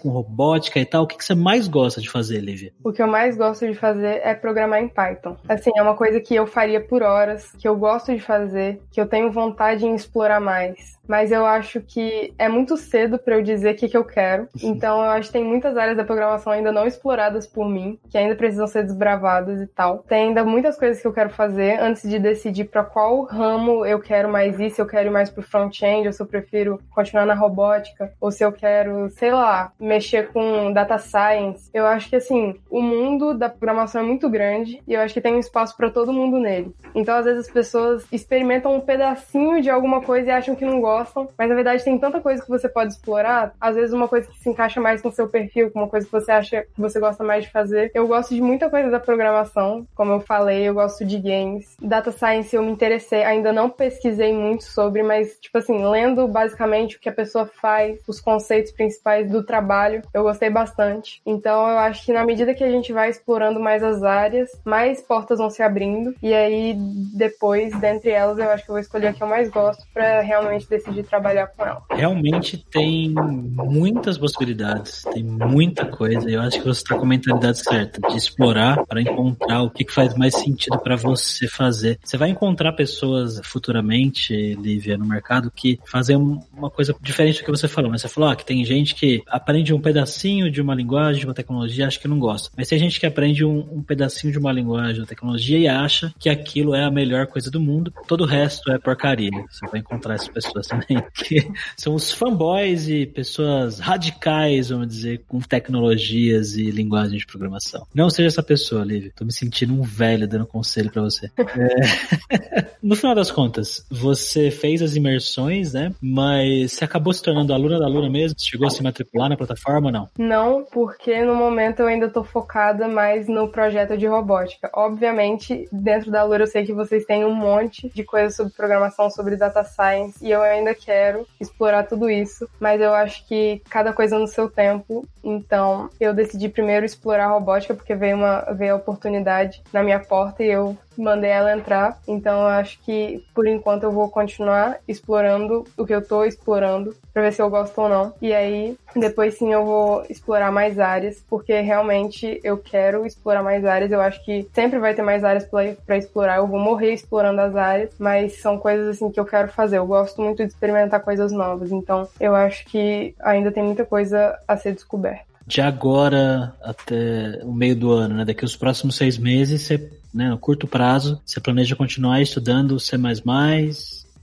com 0.00 0.10
robótica 0.10 0.78
e 0.78 0.84
tal. 0.84 1.04
O 1.04 1.06
que, 1.06 1.16
que 1.16 1.24
você 1.24 1.34
mais 1.34 1.66
gosta 1.66 2.00
de 2.00 2.10
fazer, 2.10 2.40
Lívia? 2.40 2.72
O 2.84 2.92
que 2.92 3.02
eu 3.02 3.08
mais 3.08 3.36
gosto 3.36 3.66
de 3.66 3.74
fazer 3.74 4.20
é 4.22 4.34
programar 4.34 4.82
em 4.82 4.88
Python. 4.88 5.36
Assim, 5.48 5.70
é 5.76 5.82
uma 5.82 5.96
coisa 5.96 6.20
que 6.20 6.34
eu 6.34 6.46
faria 6.46 6.80
por 6.80 7.02
horas, 7.02 7.50
que 7.58 7.66
eu 7.66 7.76
gosto 7.76 8.12
de 8.12 8.20
fazer, 8.20 8.80
que 8.90 9.00
eu 9.00 9.06
tenho 9.06 9.32
vontade 9.32 9.86
em 9.86 9.94
explorar 9.94 10.40
mais 10.40 11.00
mas 11.12 11.30
eu 11.30 11.44
acho 11.44 11.78
que 11.82 12.32
é 12.38 12.48
muito 12.48 12.74
cedo 12.74 13.18
para 13.18 13.34
eu 13.34 13.42
dizer 13.42 13.74
o 13.74 13.76
que, 13.76 13.86
que 13.86 13.96
eu 13.98 14.02
quero. 14.02 14.48
Então 14.62 14.96
eu 15.04 15.10
acho 15.10 15.26
que 15.26 15.34
tem 15.34 15.44
muitas 15.44 15.76
áreas 15.76 15.94
da 15.94 16.04
programação 16.04 16.50
ainda 16.50 16.72
não 16.72 16.86
exploradas 16.86 17.46
por 17.46 17.68
mim, 17.68 17.98
que 18.08 18.16
ainda 18.16 18.34
precisam 18.34 18.66
ser 18.66 18.82
desbravadas 18.82 19.60
e 19.60 19.66
tal. 19.66 19.98
Tem 20.08 20.28
ainda 20.28 20.42
muitas 20.42 20.78
coisas 20.78 21.02
que 21.02 21.06
eu 21.06 21.12
quero 21.12 21.28
fazer 21.28 21.78
antes 21.78 22.08
de 22.08 22.18
decidir 22.18 22.64
para 22.64 22.82
qual 22.82 23.24
ramo 23.24 23.84
eu 23.84 24.00
quero 24.00 24.30
mais 24.30 24.58
ir, 24.58 24.70
se 24.70 24.80
eu 24.80 24.86
quero 24.86 25.08
ir 25.08 25.10
mais 25.10 25.28
pro 25.28 25.42
front-end, 25.42 26.06
ou 26.06 26.14
se 26.14 26.22
eu 26.22 26.26
prefiro 26.26 26.80
continuar 26.88 27.26
na 27.26 27.34
robótica, 27.34 28.10
ou 28.18 28.30
se 28.30 28.42
eu 28.42 28.50
quero, 28.50 29.10
sei 29.10 29.32
lá, 29.32 29.70
mexer 29.78 30.28
com 30.32 30.72
data 30.72 30.96
science. 30.96 31.68
Eu 31.74 31.86
acho 31.86 32.08
que 32.08 32.16
assim, 32.16 32.58
o 32.70 32.80
mundo 32.80 33.34
da 33.34 33.50
programação 33.50 34.00
é 34.00 34.04
muito 34.04 34.30
grande 34.30 34.82
e 34.88 34.94
eu 34.94 35.00
acho 35.02 35.12
que 35.12 35.20
tem 35.20 35.34
um 35.34 35.40
espaço 35.40 35.76
para 35.76 35.90
todo 35.90 36.10
mundo 36.10 36.38
nele. 36.38 36.74
Então 36.94 37.14
às 37.14 37.26
vezes 37.26 37.48
as 37.48 37.52
pessoas 37.52 38.06
experimentam 38.10 38.74
um 38.74 38.80
pedacinho 38.80 39.60
de 39.60 39.68
alguma 39.68 40.00
coisa 40.00 40.28
e 40.28 40.32
acham 40.32 40.54
que 40.54 40.64
não 40.64 40.80
gostam 40.80 41.01
gostam, 41.02 41.28
mas 41.36 41.48
na 41.48 41.54
verdade 41.54 41.84
tem 41.84 41.98
tanta 41.98 42.20
coisa 42.20 42.42
que 42.42 42.48
você 42.48 42.68
pode 42.68 42.92
explorar. 42.92 43.54
Às 43.60 43.76
vezes 43.76 43.92
uma 43.92 44.08
coisa 44.08 44.28
que 44.28 44.38
se 44.38 44.48
encaixa 44.48 44.80
mais 44.80 45.02
com 45.02 45.10
seu 45.10 45.28
perfil, 45.28 45.70
com 45.70 45.80
uma 45.80 45.88
coisa 45.88 46.06
que 46.06 46.12
você 46.12 46.30
acha 46.30 46.62
que 46.62 46.80
você 46.80 47.00
gosta 47.00 47.24
mais 47.24 47.44
de 47.44 47.50
fazer. 47.50 47.90
Eu 47.94 48.06
gosto 48.06 48.34
de 48.34 48.40
muita 48.40 48.70
coisa 48.70 48.90
da 48.90 49.00
programação, 49.00 49.86
como 49.94 50.12
eu 50.12 50.20
falei, 50.20 50.68
eu 50.68 50.74
gosto 50.74 51.04
de 51.04 51.18
games. 51.18 51.76
Data 51.80 52.12
Science 52.12 52.54
eu 52.54 52.62
me 52.62 52.70
interessei, 52.70 53.22
ainda 53.24 53.52
não 53.52 53.68
pesquisei 53.68 54.32
muito 54.32 54.64
sobre, 54.64 55.02
mas 55.02 55.36
tipo 55.40 55.58
assim, 55.58 55.84
lendo 55.84 56.26
basicamente 56.28 56.96
o 56.96 57.00
que 57.00 57.08
a 57.08 57.12
pessoa 57.12 57.46
faz, 57.46 58.00
os 58.06 58.20
conceitos 58.20 58.72
principais 58.72 59.28
do 59.28 59.42
trabalho, 59.42 60.02
eu 60.14 60.22
gostei 60.22 60.50
bastante. 60.50 61.20
Então 61.26 61.68
eu 61.68 61.78
acho 61.78 62.04
que 62.04 62.12
na 62.12 62.24
medida 62.24 62.54
que 62.54 62.64
a 62.64 62.70
gente 62.70 62.92
vai 62.92 63.10
explorando 63.10 63.60
mais 63.60 63.82
as 63.82 64.02
áreas, 64.02 64.50
mais 64.64 65.00
portas 65.00 65.38
vão 65.38 65.50
se 65.50 65.62
abrindo 65.62 66.14
e 66.22 66.32
aí 66.32 66.74
depois, 67.14 67.78
dentre 67.80 68.10
elas, 68.10 68.38
eu 68.38 68.50
acho 68.50 68.64
que 68.64 68.70
eu 68.70 68.74
vou 68.74 68.80
escolher 68.80 69.08
a 69.08 69.12
que 69.12 69.22
eu 69.22 69.26
mais 69.26 69.48
gosto 69.48 69.84
para 69.92 70.20
realmente 70.20 70.68
decidir 70.68 70.81
decidi 70.82 71.02
trabalhar 71.02 71.46
com 71.48 71.64
ela. 71.64 71.82
Realmente 71.90 72.58
tem 72.70 73.10
muitas 73.10 74.18
possibilidades, 74.18 75.02
tem 75.12 75.22
muita 75.22 75.86
coisa. 75.86 76.28
Eu 76.28 76.40
acho 76.40 76.58
que 76.58 76.64
você 76.64 76.82
está 76.82 76.96
com 76.96 77.04
a 77.04 77.08
mentalidade 77.08 77.58
certa 77.58 78.00
de 78.08 78.16
explorar 78.16 78.84
para 78.86 79.00
encontrar 79.00 79.62
o 79.62 79.70
que 79.70 79.90
faz 79.90 80.14
mais 80.16 80.34
sentido 80.34 80.78
para 80.78 80.96
você 80.96 81.46
fazer. 81.48 81.98
Você 82.02 82.16
vai 82.16 82.30
encontrar 82.30 82.72
pessoas 82.72 83.40
futuramente, 83.44 84.54
Lívia, 84.54 84.96
no 84.96 85.06
mercado 85.06 85.50
que 85.50 85.78
fazem 85.84 86.16
uma 86.16 86.70
coisa 86.70 86.94
diferente 87.00 87.40
do 87.40 87.44
que 87.44 87.50
você 87.50 87.68
falou. 87.68 87.90
Mas 87.90 88.02
você 88.02 88.08
falou 88.08 88.30
ah, 88.30 88.36
que 88.36 88.44
tem 88.44 88.64
gente 88.64 88.94
que 88.94 89.22
aprende 89.28 89.72
um 89.72 89.80
pedacinho 89.80 90.50
de 90.50 90.60
uma 90.60 90.74
linguagem, 90.74 91.20
de 91.20 91.26
uma 91.26 91.34
tecnologia, 91.34 91.86
acha 91.86 91.98
que 91.98 92.08
não 92.08 92.18
gosta. 92.18 92.50
Mas 92.56 92.68
tem 92.68 92.78
gente 92.78 92.98
que 92.98 93.06
aprende 93.06 93.44
um, 93.44 93.58
um 93.72 93.82
pedacinho 93.82 94.32
de 94.32 94.38
uma 94.38 94.52
linguagem, 94.52 95.00
uma 95.00 95.06
tecnologia 95.06 95.58
e 95.58 95.68
acha 95.68 96.12
que 96.18 96.28
aquilo 96.28 96.74
é 96.74 96.84
a 96.84 96.90
melhor 96.90 97.26
coisa 97.26 97.50
do 97.50 97.60
mundo. 97.60 97.92
Todo 98.06 98.22
o 98.22 98.26
resto 98.26 98.70
é 98.72 98.78
porcaria. 98.78 99.30
Você 99.50 99.66
vai 99.70 99.80
encontrar 99.80 100.14
essas 100.14 100.28
pessoas 100.28 100.66
também, 100.72 101.04
que 101.14 101.50
são 101.76 101.94
os 101.94 102.10
fanboys 102.10 102.88
e 102.88 103.06
pessoas 103.06 103.78
radicais, 103.78 104.70
vamos 104.70 104.88
dizer, 104.88 105.22
com 105.28 105.40
tecnologias 105.40 106.56
e 106.56 106.70
linguagem 106.70 107.18
de 107.18 107.26
programação. 107.26 107.86
Não 107.94 108.08
seja 108.10 108.28
essa 108.28 108.42
pessoa, 108.42 108.84
Liv. 108.84 109.10
Tô 109.14 109.24
me 109.24 109.32
sentindo 109.32 109.74
um 109.74 109.82
velho 109.82 110.26
dando 110.26 110.46
conselho 110.46 110.90
para 110.90 111.02
você. 111.02 111.30
É... 111.52 112.66
no 112.82 112.96
final 112.96 113.14
das 113.14 113.30
contas, 113.30 113.84
você 113.90 114.50
fez 114.50 114.80
as 114.80 114.96
imersões, 114.96 115.74
né? 115.74 115.92
Mas 116.00 116.72
você 116.72 116.84
acabou 116.84 117.12
se 117.12 117.22
tornando 117.22 117.52
aluna 117.52 117.78
da 117.78 117.84
aluna 117.84 118.08
mesmo? 118.08 118.36
Chegou 118.40 118.66
a 118.66 118.70
se 118.70 118.82
matricular 118.82 119.28
na 119.28 119.36
plataforma 119.36 119.88
ou 119.88 119.92
não? 119.92 120.08
Não, 120.18 120.64
porque 120.64 121.22
no 121.24 121.34
momento 121.34 121.80
eu 121.80 121.86
ainda 121.86 122.08
tô 122.08 122.24
focada 122.24 122.88
mais 122.88 123.28
no 123.28 123.48
projeto 123.48 123.98
de 123.98 124.06
robótica. 124.06 124.70
Obviamente, 124.74 125.68
dentro 125.70 126.10
da 126.10 126.24
Lura 126.24 126.44
eu 126.44 126.46
sei 126.46 126.64
que 126.64 126.72
vocês 126.72 127.04
têm 127.04 127.24
um 127.24 127.34
monte 127.34 127.90
de 127.90 128.02
coisas 128.02 128.34
sobre 128.34 128.52
programação, 128.52 129.10
sobre 129.10 129.36
data 129.36 129.62
science, 129.64 130.18
e 130.24 130.30
eu 130.30 130.42
ainda 130.42 130.61
ainda 130.62 130.74
quero 130.74 131.26
explorar 131.40 131.84
tudo 131.84 132.08
isso, 132.08 132.48
mas 132.58 132.80
eu 132.80 132.94
acho 132.94 133.26
que 133.26 133.60
cada 133.68 133.92
coisa 133.92 134.18
no 134.18 134.26
seu 134.26 134.48
tempo. 134.48 135.06
Então, 135.22 135.88
eu 136.00 136.12
decidi 136.12 136.48
primeiro 136.48 136.84
explorar 136.84 137.26
a 137.26 137.32
robótica 137.32 137.74
porque 137.74 137.94
veio 137.94 138.16
uma 138.16 138.40
veio 138.52 138.74
a 138.74 138.76
oportunidade 138.76 139.62
na 139.72 139.82
minha 139.82 140.00
porta 140.00 140.42
e 140.42 140.50
eu 140.50 140.76
mandei 140.96 141.30
ela 141.30 141.52
entrar. 141.52 141.98
Então 142.06 142.42
eu 142.42 142.48
acho 142.48 142.78
que 142.82 143.24
por 143.34 143.46
enquanto 143.46 143.84
eu 143.84 143.92
vou 143.92 144.08
continuar 144.08 144.78
explorando 144.86 145.64
o 145.76 145.86
que 145.86 145.94
eu 145.94 146.06
tô 146.06 146.24
explorando 146.24 146.94
para 147.12 147.22
ver 147.22 147.32
se 147.32 147.42
eu 147.42 147.50
gosto 147.50 147.80
ou 147.80 147.88
não. 147.88 148.14
E 148.20 148.32
aí 148.32 148.76
depois 148.94 149.38
sim 149.38 149.52
eu 149.52 149.64
vou 149.64 150.04
explorar 150.08 150.50
mais 150.50 150.78
áreas, 150.78 151.22
porque 151.28 151.60
realmente 151.60 152.40
eu 152.42 152.58
quero 152.58 153.06
explorar 153.06 153.42
mais 153.42 153.64
áreas. 153.64 153.90
Eu 153.90 154.00
acho 154.00 154.22
que 154.24 154.48
sempre 154.52 154.78
vai 154.78 154.94
ter 154.94 155.02
mais 155.02 155.24
áreas 155.24 155.44
para 155.44 155.96
explorar. 155.96 156.36
Eu 156.36 156.46
vou 156.46 156.58
morrer 156.58 156.92
explorando 156.92 157.40
as 157.40 157.56
áreas, 157.56 157.90
mas 157.98 158.40
são 158.40 158.58
coisas 158.58 158.88
assim 158.88 159.10
que 159.10 159.20
eu 159.20 159.24
quero 159.24 159.48
fazer. 159.48 159.78
Eu 159.78 159.86
gosto 159.86 160.20
muito 160.20 160.38
de 160.44 160.48
experimentar 160.50 161.00
coisas 161.00 161.32
novas. 161.32 161.72
Então 161.72 162.08
eu 162.20 162.34
acho 162.34 162.64
que 162.66 163.14
ainda 163.20 163.50
tem 163.50 163.62
muita 163.62 163.84
coisa 163.84 164.38
a 164.46 164.56
ser 164.56 164.72
descoberta 164.72 165.11
de 165.52 165.60
agora 165.60 166.56
até 166.62 167.40
o 167.44 167.52
meio 167.52 167.76
do 167.76 167.92
ano, 167.92 168.14
né? 168.14 168.24
Daqui 168.24 168.42
os 168.42 168.56
próximos 168.56 168.96
seis 168.96 169.18
meses, 169.18 169.60
você, 169.60 169.92
né, 170.14 170.30
no 170.30 170.38
curto 170.38 170.66
prazo, 170.66 171.20
você 171.26 171.40
planeja 171.40 171.76
continuar 171.76 172.22
estudando 172.22 172.80
C++ 172.80 172.96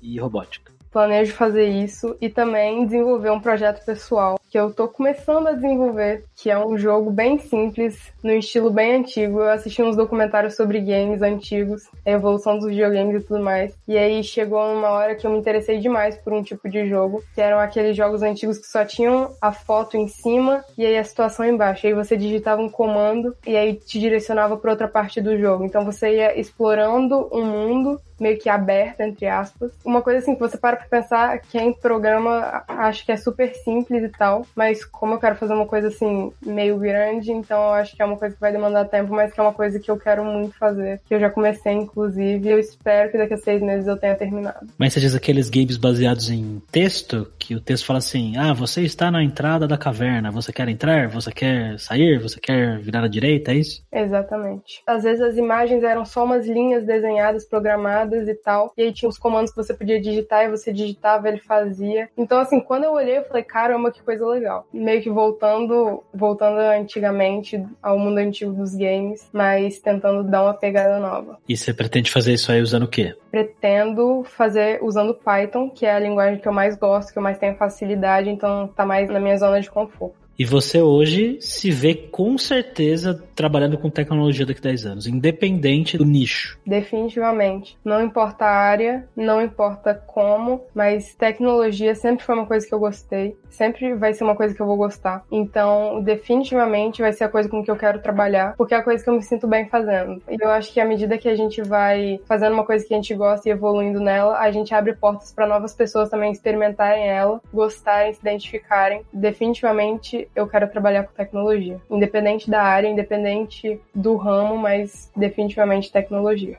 e 0.01 0.19
robótica. 0.19 0.71
Planejo 0.91 1.33
fazer 1.33 1.69
isso 1.69 2.17
e 2.19 2.29
também 2.29 2.83
desenvolver 2.83 3.29
um 3.29 3.39
projeto 3.39 3.85
pessoal 3.85 4.39
que 4.49 4.57
eu 4.57 4.73
tô 4.73 4.87
começando 4.87 5.47
a 5.47 5.53
desenvolver, 5.53 6.25
que 6.35 6.49
é 6.49 6.57
um 6.57 6.77
jogo 6.77 7.11
bem 7.11 7.37
simples, 7.37 8.11
no 8.23 8.31
estilo 8.31 8.71
bem 8.71 8.95
antigo. 8.95 9.39
Eu 9.39 9.49
assisti 9.49 9.81
uns 9.81 9.95
documentários 9.95 10.55
sobre 10.55 10.79
games 10.79 11.21
antigos, 11.21 11.83
a 12.05 12.11
evolução 12.11 12.57
dos 12.57 12.67
videogames 12.67 13.21
e 13.21 13.25
tudo 13.25 13.43
mais. 13.43 13.77
E 13.87 13.97
aí 13.97 14.23
chegou 14.23 14.59
uma 14.59 14.89
hora 14.89 15.15
que 15.15 15.25
eu 15.25 15.31
me 15.31 15.37
interessei 15.37 15.79
demais 15.79 16.17
por 16.17 16.33
um 16.33 16.41
tipo 16.41 16.69
de 16.69 16.87
jogo, 16.87 17.23
que 17.35 17.41
eram 17.41 17.59
aqueles 17.59 17.95
jogos 17.95 18.23
antigos 18.23 18.57
que 18.57 18.67
só 18.67 18.83
tinham 18.83 19.31
a 19.39 19.51
foto 19.51 19.95
em 19.97 20.07
cima 20.07 20.63
e 20.77 20.85
aí 20.85 20.97
a 20.97 21.03
situação 21.03 21.45
embaixo. 21.45 21.85
Aí 21.85 21.93
você 21.93 22.17
digitava 22.17 22.61
um 22.61 22.69
comando 22.69 23.35
e 23.45 23.55
aí 23.55 23.75
te 23.75 23.99
direcionava 23.99 24.57
para 24.57 24.71
outra 24.71 24.87
parte 24.87 25.21
do 25.21 25.37
jogo. 25.37 25.63
Então 25.63 25.85
você 25.85 26.15
ia 26.17 26.39
explorando 26.39 27.29
um 27.31 27.45
mundo 27.45 28.01
meio 28.19 28.37
que 28.37 28.49
aberto, 28.49 29.01
entre 29.01 29.27
aspas. 29.27 29.71
Uma 29.83 30.01
coisa 30.01 30.19
assim 30.19 30.33
que 30.33 30.39
você 30.39 30.57
para 30.57 30.75
pra 30.75 30.87
pensar, 30.87 31.39
quem 31.39 31.73
programa 31.73 32.63
acha 32.67 33.05
que 33.05 33.11
é 33.11 33.17
super 33.17 33.53
simples 33.55 34.03
e 34.03 34.09
tal, 34.09 34.38
mas 34.55 34.83
como 34.85 35.13
eu 35.13 35.19
quero 35.19 35.35
fazer 35.35 35.53
uma 35.53 35.65
coisa 35.65 35.87
assim, 35.87 36.31
meio 36.45 36.77
grande, 36.77 37.31
então 37.31 37.61
eu 37.61 37.73
acho 37.73 37.95
que 37.95 38.01
é 38.01 38.05
uma 38.05 38.17
coisa 38.17 38.35
que 38.35 38.41
vai 38.41 38.51
demandar 38.51 38.85
tempo, 38.85 39.13
mas 39.13 39.33
que 39.33 39.39
é 39.39 39.43
uma 39.43 39.53
coisa 39.53 39.79
que 39.79 39.89
eu 39.89 39.97
quero 39.97 40.23
muito 40.23 40.57
fazer, 40.57 41.01
que 41.07 41.13
eu 41.13 41.19
já 41.19 41.29
comecei, 41.29 41.73
inclusive, 41.73 42.47
e 42.47 42.51
eu 42.51 42.59
espero 42.59 43.11
que 43.11 43.17
daqui 43.17 43.33
a 43.33 43.37
seis 43.37 43.61
meses 43.61 43.87
eu 43.87 43.97
tenha 43.97 44.15
terminado. 44.15 44.67
Mas 44.77 44.93
você 44.93 44.99
diz 44.99 45.15
aqueles 45.15 45.49
games 45.49 45.77
baseados 45.77 46.29
em 46.29 46.61
texto, 46.71 47.31
que 47.37 47.55
o 47.55 47.61
texto 47.61 47.85
fala 47.85 47.99
assim, 47.99 48.37
ah, 48.37 48.53
você 48.53 48.81
está 48.81 49.11
na 49.11 49.23
entrada 49.23 49.67
da 49.67 49.77
caverna, 49.77 50.31
você 50.31 50.51
quer 50.51 50.67
entrar, 50.67 51.07
você 51.07 51.31
quer 51.31 51.79
sair, 51.79 52.19
você 52.19 52.39
quer 52.39 52.79
virar 52.79 53.03
à 53.03 53.07
direita, 53.07 53.51
é 53.51 53.55
isso? 53.55 53.83
Exatamente. 53.91 54.81
Às 54.85 55.03
vezes 55.03 55.21
as 55.21 55.37
imagens 55.37 55.83
eram 55.83 56.05
só 56.05 56.23
umas 56.23 56.47
linhas 56.47 56.85
desenhadas, 56.85 57.45
programadas 57.45 58.27
e 58.27 58.33
tal, 58.33 58.73
e 58.77 58.83
aí 58.83 58.93
tinha 58.93 59.09
os 59.09 59.17
comandos 59.17 59.51
que 59.51 59.57
você 59.57 59.73
podia 59.73 59.99
digitar 59.99 60.45
e 60.45 60.49
você 60.49 60.71
digitava, 60.71 61.27
ele 61.27 61.39
fazia. 61.39 62.09
Então, 62.17 62.39
assim, 62.39 62.59
quando 62.59 62.83
eu 62.83 62.93
olhei, 62.93 63.17
eu 63.17 63.25
falei, 63.25 63.43
caramba, 63.43 63.91
que 63.91 64.01
coisa 64.01 64.25
legal. 64.29 64.67
Meio 64.73 65.01
que 65.01 65.09
voltando, 65.09 66.03
voltando 66.13 66.59
antigamente 66.59 67.63
ao 67.81 67.97
mundo 67.97 68.17
antigo 68.17 68.51
dos 68.51 68.75
games, 68.75 69.27
mas 69.33 69.79
tentando 69.79 70.23
dar 70.23 70.43
uma 70.43 70.53
pegada 70.53 70.99
nova. 70.99 71.37
E 71.47 71.55
você 71.55 71.73
pretende 71.73 72.11
fazer 72.11 72.33
isso 72.33 72.51
aí 72.51 72.61
usando 72.61 72.83
o 72.83 72.87
quê? 72.87 73.15
Pretendo 73.31 74.23
fazer 74.23 74.79
usando 74.83 75.13
Python, 75.13 75.69
que 75.69 75.85
é 75.85 75.93
a 75.93 75.99
linguagem 75.99 76.39
que 76.39 76.47
eu 76.47 76.53
mais 76.53 76.75
gosto, 76.75 77.11
que 77.11 77.17
eu 77.17 77.23
mais 77.23 77.37
tenho 77.37 77.55
facilidade, 77.55 78.29
então 78.29 78.67
tá 78.67 78.85
mais 78.85 79.09
na 79.09 79.19
minha 79.19 79.37
zona 79.37 79.61
de 79.61 79.69
conforto. 79.69 80.18
E 80.39 80.45
você 80.45 80.81
hoje 80.81 81.37
se 81.41 81.69
vê 81.69 81.93
com 81.93 82.37
certeza 82.37 83.21
trabalhando 83.35 83.77
com 83.77 83.89
tecnologia 83.89 84.45
daqui 84.45 84.61
a 84.61 84.69
10 84.69 84.85
anos, 84.85 85.05
independente 85.05 85.97
do 85.97 86.05
nicho. 86.05 86.57
Definitivamente. 86.65 87.77
Não 87.83 88.01
importa 88.01 88.45
a 88.45 88.55
área, 88.55 89.05
não 89.17 89.41
importa 89.41 89.93
como, 89.93 90.63
mas 90.73 91.13
tecnologia 91.15 91.93
sempre 91.93 92.23
foi 92.23 92.35
uma 92.35 92.45
coisa 92.45 92.65
que 92.65 92.73
eu 92.73 92.79
gostei, 92.79 93.35
sempre 93.49 93.93
vai 93.95 94.13
ser 94.13 94.23
uma 94.23 94.35
coisa 94.35 94.55
que 94.55 94.61
eu 94.61 94.65
vou 94.65 94.77
gostar. 94.77 95.25
Então, 95.29 96.01
definitivamente 96.01 97.01
vai 97.01 97.11
ser 97.11 97.25
a 97.25 97.29
coisa 97.29 97.49
com 97.49 97.61
que 97.61 97.69
eu 97.69 97.75
quero 97.75 98.01
trabalhar, 98.01 98.55
porque 98.55 98.73
é 98.73 98.77
a 98.77 98.83
coisa 98.83 99.03
que 99.03 99.09
eu 99.09 99.15
me 99.15 99.23
sinto 99.23 99.45
bem 99.45 99.67
fazendo. 99.67 100.21
E 100.29 100.37
eu 100.41 100.49
acho 100.49 100.71
que 100.71 100.79
à 100.79 100.85
medida 100.85 101.17
que 101.17 101.27
a 101.27 101.35
gente 101.35 101.61
vai 101.61 102.17
fazendo 102.25 102.53
uma 102.53 102.65
coisa 102.65 102.85
que 102.85 102.93
a 102.93 102.97
gente 102.97 103.13
gosta 103.13 103.49
e 103.49 103.51
evoluindo 103.51 103.99
nela, 103.99 104.39
a 104.39 104.49
gente 104.51 104.73
abre 104.73 104.93
portas 104.93 105.33
para 105.33 105.45
novas 105.45 105.73
pessoas 105.73 106.09
também 106.09 106.31
experimentarem 106.31 107.09
ela, 107.09 107.41
gostarem, 107.53 108.13
se 108.13 108.21
identificarem. 108.21 109.01
Definitivamente 109.11 110.28
eu 110.35 110.47
quero 110.47 110.67
trabalhar 110.69 111.03
com 111.03 111.13
tecnologia. 111.13 111.79
Independente 111.89 112.49
da 112.49 112.61
área, 112.61 112.87
independente 112.87 113.79
do 113.93 114.15
ramo, 114.15 114.57
mas 114.57 115.11
definitivamente 115.15 115.91
tecnologia. 115.91 116.57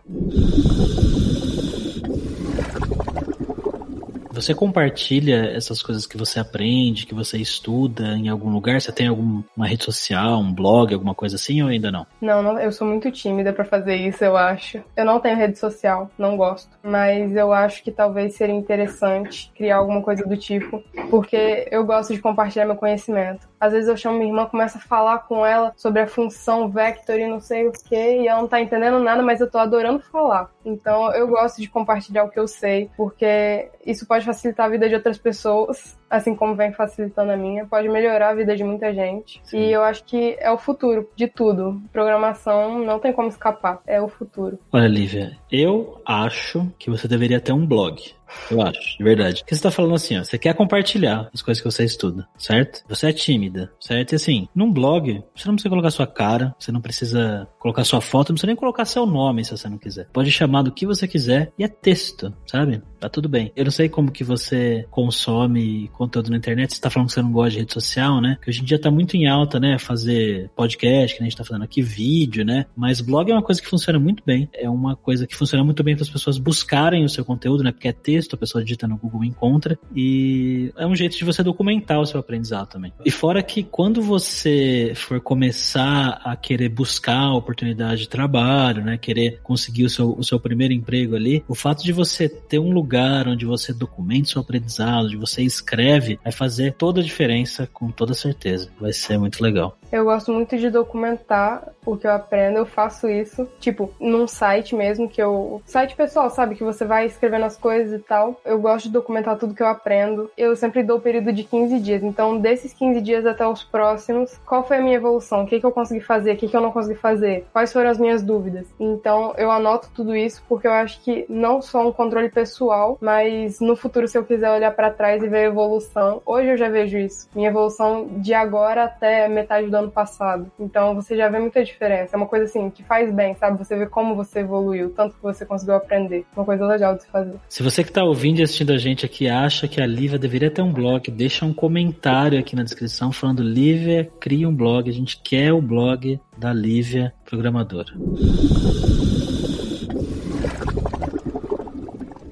Você 4.41 4.55
compartilha 4.55 5.53
essas 5.55 5.83
coisas 5.83 6.07
que 6.07 6.17
você 6.17 6.41
aprende, 6.41 7.05
que 7.05 7.15
você 7.15 7.37
estuda 7.37 8.17
em 8.17 8.31
algum 8.31 8.51
lugar? 8.51 8.81
Você 8.81 8.91
tem 8.91 9.07
alguma 9.07 9.45
rede 9.67 9.85
social, 9.85 10.41
um 10.41 10.51
blog, 10.53 10.95
alguma 10.95 11.15
coisa 11.15 11.37
assim 11.37 11.63
ou 11.63 11.69
ainda 11.69 11.93
não? 11.93 12.07
Não, 12.23 12.43
não 12.43 12.59
eu 12.59 12.73
sou 12.73 12.87
muito 12.87 13.11
tímida 13.11 13.53
para 13.53 13.67
fazer 13.67 13.97
isso, 13.97 14.25
eu 14.25 14.39
acho. 14.39 14.83
Eu 14.97 15.05
não 15.05 15.21
tenho 15.21 15.37
rede 15.37 15.59
social, 15.59 16.11
não 16.17 16.39
gosto. 16.39 16.71
Mas 16.83 17.37
eu 17.37 17.53
acho 17.53 17.83
que 17.83 17.91
talvez 17.91 18.35
seria 18.35 18.55
interessante 18.55 19.53
criar 19.55 19.77
alguma 19.77 20.01
coisa 20.01 20.25
do 20.25 20.37
tipo, 20.39 20.83
porque 21.11 21.69
eu 21.71 21.85
gosto 21.85 22.15
de 22.15 22.21
compartilhar 22.21 22.65
meu 22.65 22.77
conhecimento. 22.77 23.47
Às 23.61 23.75
vezes 23.75 23.91
eu 23.91 23.97
chamo 23.97 24.17
minha 24.17 24.31
irmã, 24.31 24.47
começo 24.47 24.79
a 24.79 24.81
falar 24.81 25.19
com 25.19 25.45
ela 25.45 25.75
sobre 25.77 26.01
a 26.01 26.07
função 26.07 26.71
vector 26.71 27.17
e 27.17 27.29
não 27.29 27.41
sei 27.41 27.69
o 27.69 27.73
que, 27.73 27.95
e 27.95 28.27
ela 28.27 28.41
não 28.41 28.49
tá 28.49 28.59
entendendo 28.59 28.99
nada, 29.01 29.23
mas 29.23 29.39
eu 29.39 29.51
tô 29.51 29.59
adorando 29.59 30.01
falar. 30.01 30.51
Então 30.65 31.13
eu 31.13 31.29
gosto 31.29 31.61
de 31.61 31.69
compartilhar 31.69 32.25
o 32.25 32.31
que 32.31 32.39
eu 32.39 32.49
sei, 32.49 32.91
porque 32.97 33.69
isso 33.85 34.07
pode 34.07 34.25
facilitar 34.35 34.67
a 34.67 34.69
vida 34.69 34.89
de 34.89 34.95
outras 34.95 35.19
pessoas 35.19 35.99
assim 36.11 36.35
como 36.35 36.57
vem 36.57 36.73
facilitando 36.73 37.31
a 37.31 37.37
minha, 37.37 37.65
pode 37.65 37.89
melhorar 37.89 38.31
a 38.31 38.35
vida 38.35 38.57
de 38.57 38.65
muita 38.65 38.93
gente. 38.93 39.41
Sim. 39.45 39.59
E 39.59 39.73
eu 39.73 39.83
acho 39.83 40.05
que 40.05 40.37
é 40.41 40.51
o 40.51 40.59
futuro 40.59 41.09
de 41.15 41.29
tudo. 41.29 41.81
Programação 41.93 42.85
não 42.85 42.99
tem 42.99 43.13
como 43.13 43.29
escapar, 43.29 43.81
é 43.87 44.01
o 44.01 44.09
futuro. 44.09 44.59
Olha, 44.73 44.89
Lívia, 44.89 45.39
eu 45.51 46.01
acho 46.05 46.67
que 46.79 46.91
você 46.91 47.07
deveria 47.07 47.41
ter 47.41 47.53
um 47.53 47.65
blog. 47.65 48.03
Eu 48.51 48.63
acho, 48.63 48.99
de 48.99 49.05
verdade. 49.05 49.41
Porque 49.41 49.55
você 49.55 49.63
tá 49.63 49.71
falando 49.71 49.95
assim, 49.95 50.19
ó, 50.19 50.25
você 50.25 50.39
quer 50.39 50.55
compartilhar 50.55 51.29
as 51.33 51.43
coisas 51.43 51.63
que 51.63 51.71
você 51.71 51.85
estuda, 51.85 52.29
certo? 52.39 52.83
Você 52.89 53.09
é 53.09 53.13
tímida, 53.13 53.73
certo? 53.81 54.13
E 54.13 54.17
assim, 54.17 54.49
num 54.55 54.73
blog, 54.73 55.23
você 55.35 55.47
não 55.47 55.55
precisa 55.55 55.71
colocar 55.71 55.91
sua 55.91 56.07
cara, 56.07 56.55
você 56.59 56.71
não 56.71 56.81
precisa 56.81 57.49
colocar 57.59 57.85
sua 57.85 58.01
foto, 58.01 58.29
não 58.29 58.35
precisa 58.35 58.47
nem 58.47 58.57
colocar 58.57 58.85
seu 58.85 59.07
nome 59.07 59.45
se 59.45 59.51
você 59.51 59.69
não 59.69 59.79
quiser. 59.79 60.07
Pode 60.13 60.31
chamar 60.31 60.63
do 60.63 60.73
que 60.73 60.87
você 60.87 61.07
quiser 61.07 61.53
e 61.59 61.65
é 61.65 61.69
texto, 61.69 62.33
sabe? 62.47 62.83
Tá 62.99 63.09
tudo 63.09 63.29
bem. 63.29 63.53
Eu 63.57 63.65
não 63.65 63.73
sei 63.73 63.89
como 63.89 64.13
que 64.13 64.23
você 64.23 64.87
consome 64.91 65.89
conteúdo 66.01 66.31
na 66.31 66.39
internet, 66.39 66.75
você 66.75 66.81
tá 66.81 66.89
falando 66.89 67.09
que 67.09 67.15
você 67.15 67.21
não 67.21 67.31
gosta 67.31 67.51
de 67.51 67.59
rede 67.59 67.75
social, 67.75 68.23
né? 68.23 68.39
Que 68.43 68.49
hoje 68.49 68.63
em 68.63 68.65
dia 68.65 68.81
tá 68.81 68.91
muito 68.91 69.19
em 69.19 69.29
alta, 69.29 69.61
né? 69.61 69.79
Fazer 69.79 70.49
podcast, 70.57 71.15
que 71.15 71.23
a 71.23 71.27
gente 71.27 71.37
tá 71.37 71.45
fazendo 71.45 71.63
aqui, 71.63 71.83
vídeo, 71.83 72.43
né? 72.43 72.65
Mas 72.75 73.03
blog 73.03 73.31
é 73.31 73.35
uma 73.35 73.43
coisa 73.43 73.61
que 73.61 73.69
funciona 73.69 73.99
muito 73.99 74.23
bem. 74.25 74.49
É 74.55 74.69
uma 74.69 74.97
coisa 74.97 75.27
que 75.27 75.37
funciona 75.37 75.63
muito 75.63 75.83
bem 75.83 75.95
para 75.95 76.05
as 76.05 76.09
pessoas 76.09 76.39
buscarem 76.39 77.05
o 77.05 77.09
seu 77.09 77.23
conteúdo, 77.23 77.63
né? 77.63 77.71
Porque 77.71 77.89
é 77.89 77.93
texto 77.93 78.35
a 78.35 78.39
pessoa 78.39 78.65
digita 78.65 78.89
no 78.89 78.97
Google 78.97 79.25
encontra. 79.25 79.79
E 79.95 80.73
é 80.79 80.87
um 80.87 80.97
jeito 80.97 81.19
de 81.19 81.25
você 81.25 81.43
documentar 81.43 82.01
o 82.01 82.07
seu 82.07 82.19
aprendizado 82.19 82.69
também. 82.69 82.95
E 83.05 83.11
fora 83.11 83.43
que 83.43 83.63
quando 83.63 84.01
você 84.01 84.93
for 84.95 85.21
começar 85.21 86.21
a 86.25 86.35
querer 86.35 86.71
buscar 86.71 87.35
oportunidade 87.35 88.03
de 88.03 88.09
trabalho, 88.09 88.83
né, 88.83 88.97
querer 88.97 89.41
conseguir 89.43 89.85
o 89.85 89.91
seu, 89.91 90.17
o 90.17 90.25
seu 90.25 90.41
primeiro 90.41 90.73
emprego 90.73 91.15
ali, 91.15 91.45
o 91.47 91.55
fato 91.55 91.85
de 91.85 91.93
você 91.93 92.27
ter 92.27 92.59
um 92.59 92.73
lugar 92.73 93.29
onde 93.29 93.45
você 93.45 93.75
documenta 93.75 94.29
o 94.29 94.31
seu 94.31 94.41
aprendizado, 94.41 95.05
onde 95.05 95.17
você 95.17 95.43
escreve, 95.43 95.90
vai 95.99 96.33
fazer 96.33 96.75
toda 96.75 97.01
a 97.01 97.05
diferença 97.05 97.67
com 97.73 97.91
toda 97.91 98.13
certeza. 98.15 98.71
Vai 98.79 98.93
ser 98.93 99.19
muito 99.19 99.43
legal. 99.43 99.80
Eu 99.93 100.05
gosto 100.05 100.33
muito 100.33 100.57
de 100.57 100.71
documentar 100.71 101.73
o 101.85 101.97
que 101.97 102.07
eu 102.07 102.13
aprendo, 102.13 102.59
eu 102.59 102.67
faço 102.67 103.09
isso, 103.09 103.49
tipo, 103.59 103.93
num 104.01 104.27
site 104.27 104.75
mesmo 104.75 105.09
que 105.09 105.21
eu. 105.21 105.61
Site 105.65 105.97
pessoal, 105.97 106.31
sabe? 106.31 106.55
Que 106.55 106.63
você 106.63 106.85
vai 106.85 107.07
escrevendo 107.07 107.45
as 107.45 107.57
coisas 107.57 107.99
e 107.99 108.03
tal. 108.03 108.41
Eu 108.45 108.61
gosto 108.61 108.87
de 108.87 108.93
documentar 108.93 109.37
tudo 109.37 109.55
que 109.55 109.63
eu 109.63 109.67
aprendo. 109.67 110.31
Eu 110.37 110.55
sempre 110.55 110.83
dou 110.83 110.99
o 110.99 111.01
período 111.01 111.33
de 111.33 111.43
15 111.43 111.81
dias. 111.81 112.03
Então, 112.03 112.39
desses 112.39 112.73
15 112.73 113.01
dias 113.01 113.27
até 113.27 113.47
os 113.47 113.65
próximos, 113.65 114.39
qual 114.47 114.63
foi 114.63 114.79
a 114.79 114.83
minha 114.83 114.97
evolução? 114.97 115.43
O 115.43 115.47
que, 115.47 115.59
que 115.59 115.67
eu 115.67 115.73
consegui 115.73 116.01
fazer? 116.01 116.33
O 116.33 116.37
que, 116.37 116.49
que 116.49 116.57
eu 116.57 116.61
não 116.61 116.71
consegui 116.71 116.99
fazer? 116.99 117.47
Quais 117.53 117.73
foram 117.73 117.91
as 117.91 117.99
minhas 117.99 118.23
dúvidas? 118.23 118.67
Então, 118.79 119.35
eu 119.37 119.51
anoto 119.51 119.91
tudo 119.95 120.15
isso 120.15 120.43
porque 120.49 120.69
eu 120.69 120.73
acho 120.73 121.01
que 121.03 121.27
não 121.29 121.61
só 121.61 121.87
um 121.87 121.93
controle 121.93 122.29
pessoal, 122.29 122.97
mas 123.01 123.61
no 123.61 123.75
futuro, 123.75 124.07
se 124.07 124.17
eu 124.17 124.25
quiser 124.25 124.51
olhar 124.51 124.71
para 124.71 124.91
trás 124.91 125.23
e 125.23 125.29
ver 125.29 125.39
a 125.39 125.49
evolução, 125.49 126.23
hoje 126.25 126.51
eu 126.51 126.57
já 126.57 126.69
vejo 126.69 126.97
isso. 126.97 127.29
Minha 127.35 127.49
evolução 127.49 128.07
de 128.19 128.33
agora 128.35 128.85
até 128.85 129.29
metade 129.29 129.69
do 129.69 129.80
ano 129.81 129.91
passado. 129.91 130.51
Então 130.59 130.95
você 130.95 131.17
já 131.17 131.29
vê 131.29 131.39
muita 131.39 131.65
diferença. 131.65 132.15
É 132.15 132.17
uma 132.17 132.27
coisa 132.27 132.45
assim 132.45 132.71
que 132.71 132.83
faz 132.83 133.13
bem, 133.13 133.35
sabe? 133.35 133.59
Você 133.59 133.77
vê 133.77 133.87
como 133.87 134.15
você 134.15 134.41
evoluiu, 134.41 134.91
tanto 134.91 135.17
que 135.17 135.23
você 135.23 135.45
conseguiu 135.45 135.75
aprender. 135.75 136.25
Uma 136.37 136.45
coisa 136.45 136.67
legal 136.67 136.95
de 136.95 137.03
se 137.03 137.09
fazer. 137.09 137.35
Se 137.49 137.63
você 137.63 137.83
que 137.83 137.91
está 137.91 138.05
ouvindo 138.05 138.41
e 138.41 138.43
assistindo 138.43 138.73
a 138.73 138.79
gente 138.79 139.05
aqui 139.05 139.29
acha 139.29 139.67
que 139.69 139.81
a 139.81 139.87
Lívia 139.87 140.19
deveria 140.19 140.51
ter 140.51 140.63
um 140.63 140.73
blog, 140.73 141.11
deixa 141.11 141.45
um 141.45 141.53
comentário 141.53 142.39
aqui 142.39 142.55
na 142.55 142.63
descrição 142.63 143.13
falando 143.13 143.43
Lívia, 143.43 144.11
cria 144.21 144.49
um 144.49 144.55
blog. 144.55 144.89
A 144.89 144.93
gente 144.93 145.21
quer 145.23 145.53
o 145.53 145.61
blog 145.61 146.21
da 146.37 146.53
Lívia 146.53 147.13
programadora. 147.25 147.93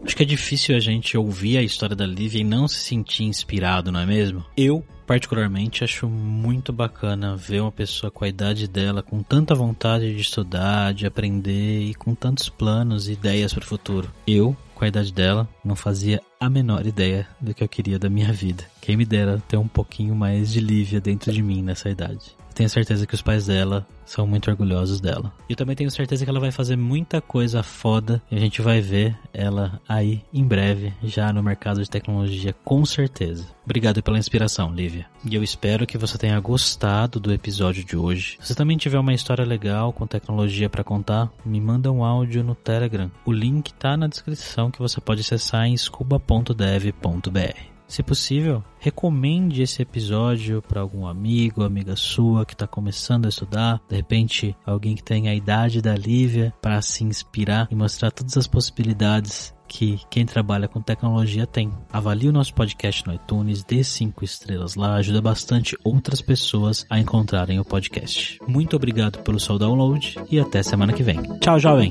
Acho 0.09 0.17
que 0.17 0.23
é 0.23 0.27
difícil 0.27 0.75
a 0.75 0.81
gente 0.81 1.19
ouvir 1.19 1.59
a 1.59 1.63
história 1.63 1.95
da 1.95 2.07
Lívia 2.07 2.41
e 2.41 2.45
não 2.45 2.67
se 2.67 2.77
sentir 2.77 3.25
inspirado, 3.25 3.93
não 3.93 4.01
é 4.01 4.07
mesmo? 4.07 4.43
Eu, 4.57 4.83
particularmente, 5.07 5.85
acho 5.85 6.09
muito 6.09 6.73
bacana 6.73 7.37
ver 7.37 7.61
uma 7.61 7.71
pessoa 7.71 8.11
com 8.11 8.25
a 8.25 8.29
idade 8.29 8.67
dela, 8.67 9.03
com 9.03 9.23
tanta 9.23 9.55
vontade 9.55 10.15
de 10.15 10.23
estudar, 10.23 10.95
de 10.95 11.07
aprender 11.07 11.83
e 11.83 11.95
com 11.95 12.15
tantos 12.15 12.49
planos 12.49 13.07
e 13.07 13.13
ideias 13.13 13.53
para 13.53 13.65
o 13.65 13.67
futuro. 13.67 14.11
Eu, 14.27 14.57
com 14.75 14.83
a 14.83 14.89
idade 14.89 15.13
dela, 15.13 15.47
não 15.63 15.77
fazia 15.77 16.23
a 16.41 16.49
menor 16.49 16.87
ideia 16.87 17.29
do 17.39 17.53
que 17.53 17.63
eu 17.63 17.69
queria 17.69 17.99
da 17.99 18.09
minha 18.09 18.33
vida. 18.33 18.65
Quem 18.81 18.97
me 18.97 19.05
dera 19.05 19.43
ter 19.47 19.59
um 19.59 19.69
pouquinho 19.69 20.15
mais 20.15 20.51
de 20.51 20.61
Lívia 20.61 21.03
dentro 21.03 21.31
de 21.31 21.43
mim 21.43 21.63
nessa 21.63 21.91
idade 21.91 22.38
tenho 22.59 22.69
certeza 22.69 23.07
que 23.07 23.15
os 23.15 23.23
pais 23.23 23.47
dela 23.47 23.87
são 24.05 24.27
muito 24.27 24.51
orgulhosos 24.51 25.01
dela. 25.01 25.33
E 25.49 25.53
eu 25.53 25.57
também 25.57 25.77
tenho 25.77 25.93
certeza 25.93 26.25
que 26.25 26.31
ela 26.31 26.41
vai 26.41 26.51
fazer 26.51 26.77
muita 26.77 27.21
coisa 27.21 27.63
foda 27.63 28.21
e 28.29 28.35
a 28.35 28.41
gente 28.41 28.61
vai 28.61 28.81
ver 28.81 29.17
ela 29.33 29.81
aí 29.89 30.25
em 30.35 30.43
breve, 30.43 30.93
já 31.05 31.33
no 31.33 31.41
mercado 31.41 31.81
de 31.81 31.89
tecnologia, 31.89 32.53
com 32.65 32.85
certeza. 32.85 33.47
Obrigado 33.65 34.03
pela 34.03 34.19
inspiração, 34.19 34.75
Lívia. 34.75 35.07
E 35.25 35.37
eu 35.37 35.43
espero 35.45 35.87
que 35.87 35.97
você 35.97 36.19
tenha 36.19 36.41
gostado 36.41 37.21
do 37.21 37.33
episódio 37.33 37.85
de 37.85 37.97
hoje. 37.97 38.37
Se 38.41 38.49
você 38.49 38.55
também 38.57 38.77
tiver 38.77 38.99
uma 38.99 39.15
história 39.15 39.45
legal 39.45 39.93
com 39.93 40.05
tecnologia 40.05 40.69
para 40.69 40.83
contar, 40.83 41.31
me 41.45 41.61
manda 41.61 41.93
um 41.93 42.03
áudio 42.03 42.43
no 42.43 42.57
Telegram. 42.57 43.09
O 43.25 43.31
link 43.31 43.73
tá 43.75 43.97
na 43.97 44.09
descrição 44.09 44.69
que 44.69 44.81
você 44.81 45.01
pode 45.01 45.21
acessar 45.21 45.67
em 45.67 45.77
scuba.dev.br. 45.77 47.78
Se 47.89 48.03
possível, 48.03 48.63
recomende 48.79 49.63
esse 49.63 49.81
episódio 49.81 50.63
para 50.63 50.83
algum 50.83 51.07
amigo, 51.07 51.65
amiga 51.65 51.97
sua 51.97 52.45
que 52.45 52.53
está 52.53 52.67
começando 52.67 53.25
a 53.25 53.31
estudar, 53.31 53.81
de 53.89 53.97
repente 53.97 54.55
alguém 54.65 54.95
que 54.95 55.03
tem 55.03 55.29
a 55.29 55.35
idade 55.35 55.81
da 55.81 55.95
Lívia 55.95 56.53
para 56.61 56.81
se 56.83 57.03
inspirar 57.03 57.67
e 57.71 57.75
mostrar 57.75 58.11
todas 58.11 58.37
as 58.37 58.47
possibilidades 58.47 59.55
que 59.67 60.01
quem 60.11 60.25
trabalha 60.25 60.69
com 60.69 60.81
tecnologia 60.81 61.47
tem. 61.47 61.71
Avalie 61.93 62.29
o 62.29 62.33
nosso 62.33 62.55
podcast 62.55 63.07
no 63.07 63.15
iTunes, 63.15 63.63
dê 63.65 63.83
cinco 63.85 64.25
estrelas 64.25 64.75
lá, 64.75 64.95
ajuda 64.95 65.21
bastante 65.21 65.77
outras 65.85 66.23
pessoas 66.23 66.87
a 66.89 66.99
encontrarem 66.99 67.59
o 67.59 67.65
podcast. 67.65 68.39
Muito 68.47 68.77
obrigado 68.77 69.19
pelo 69.23 69.41
seu 69.41 69.59
download 69.59 70.17
e 70.31 70.39
até 70.39 70.63
semana 70.63 70.93
que 70.93 71.03
vem. 71.03 71.21
Tchau, 71.41 71.59
jovem! 71.59 71.91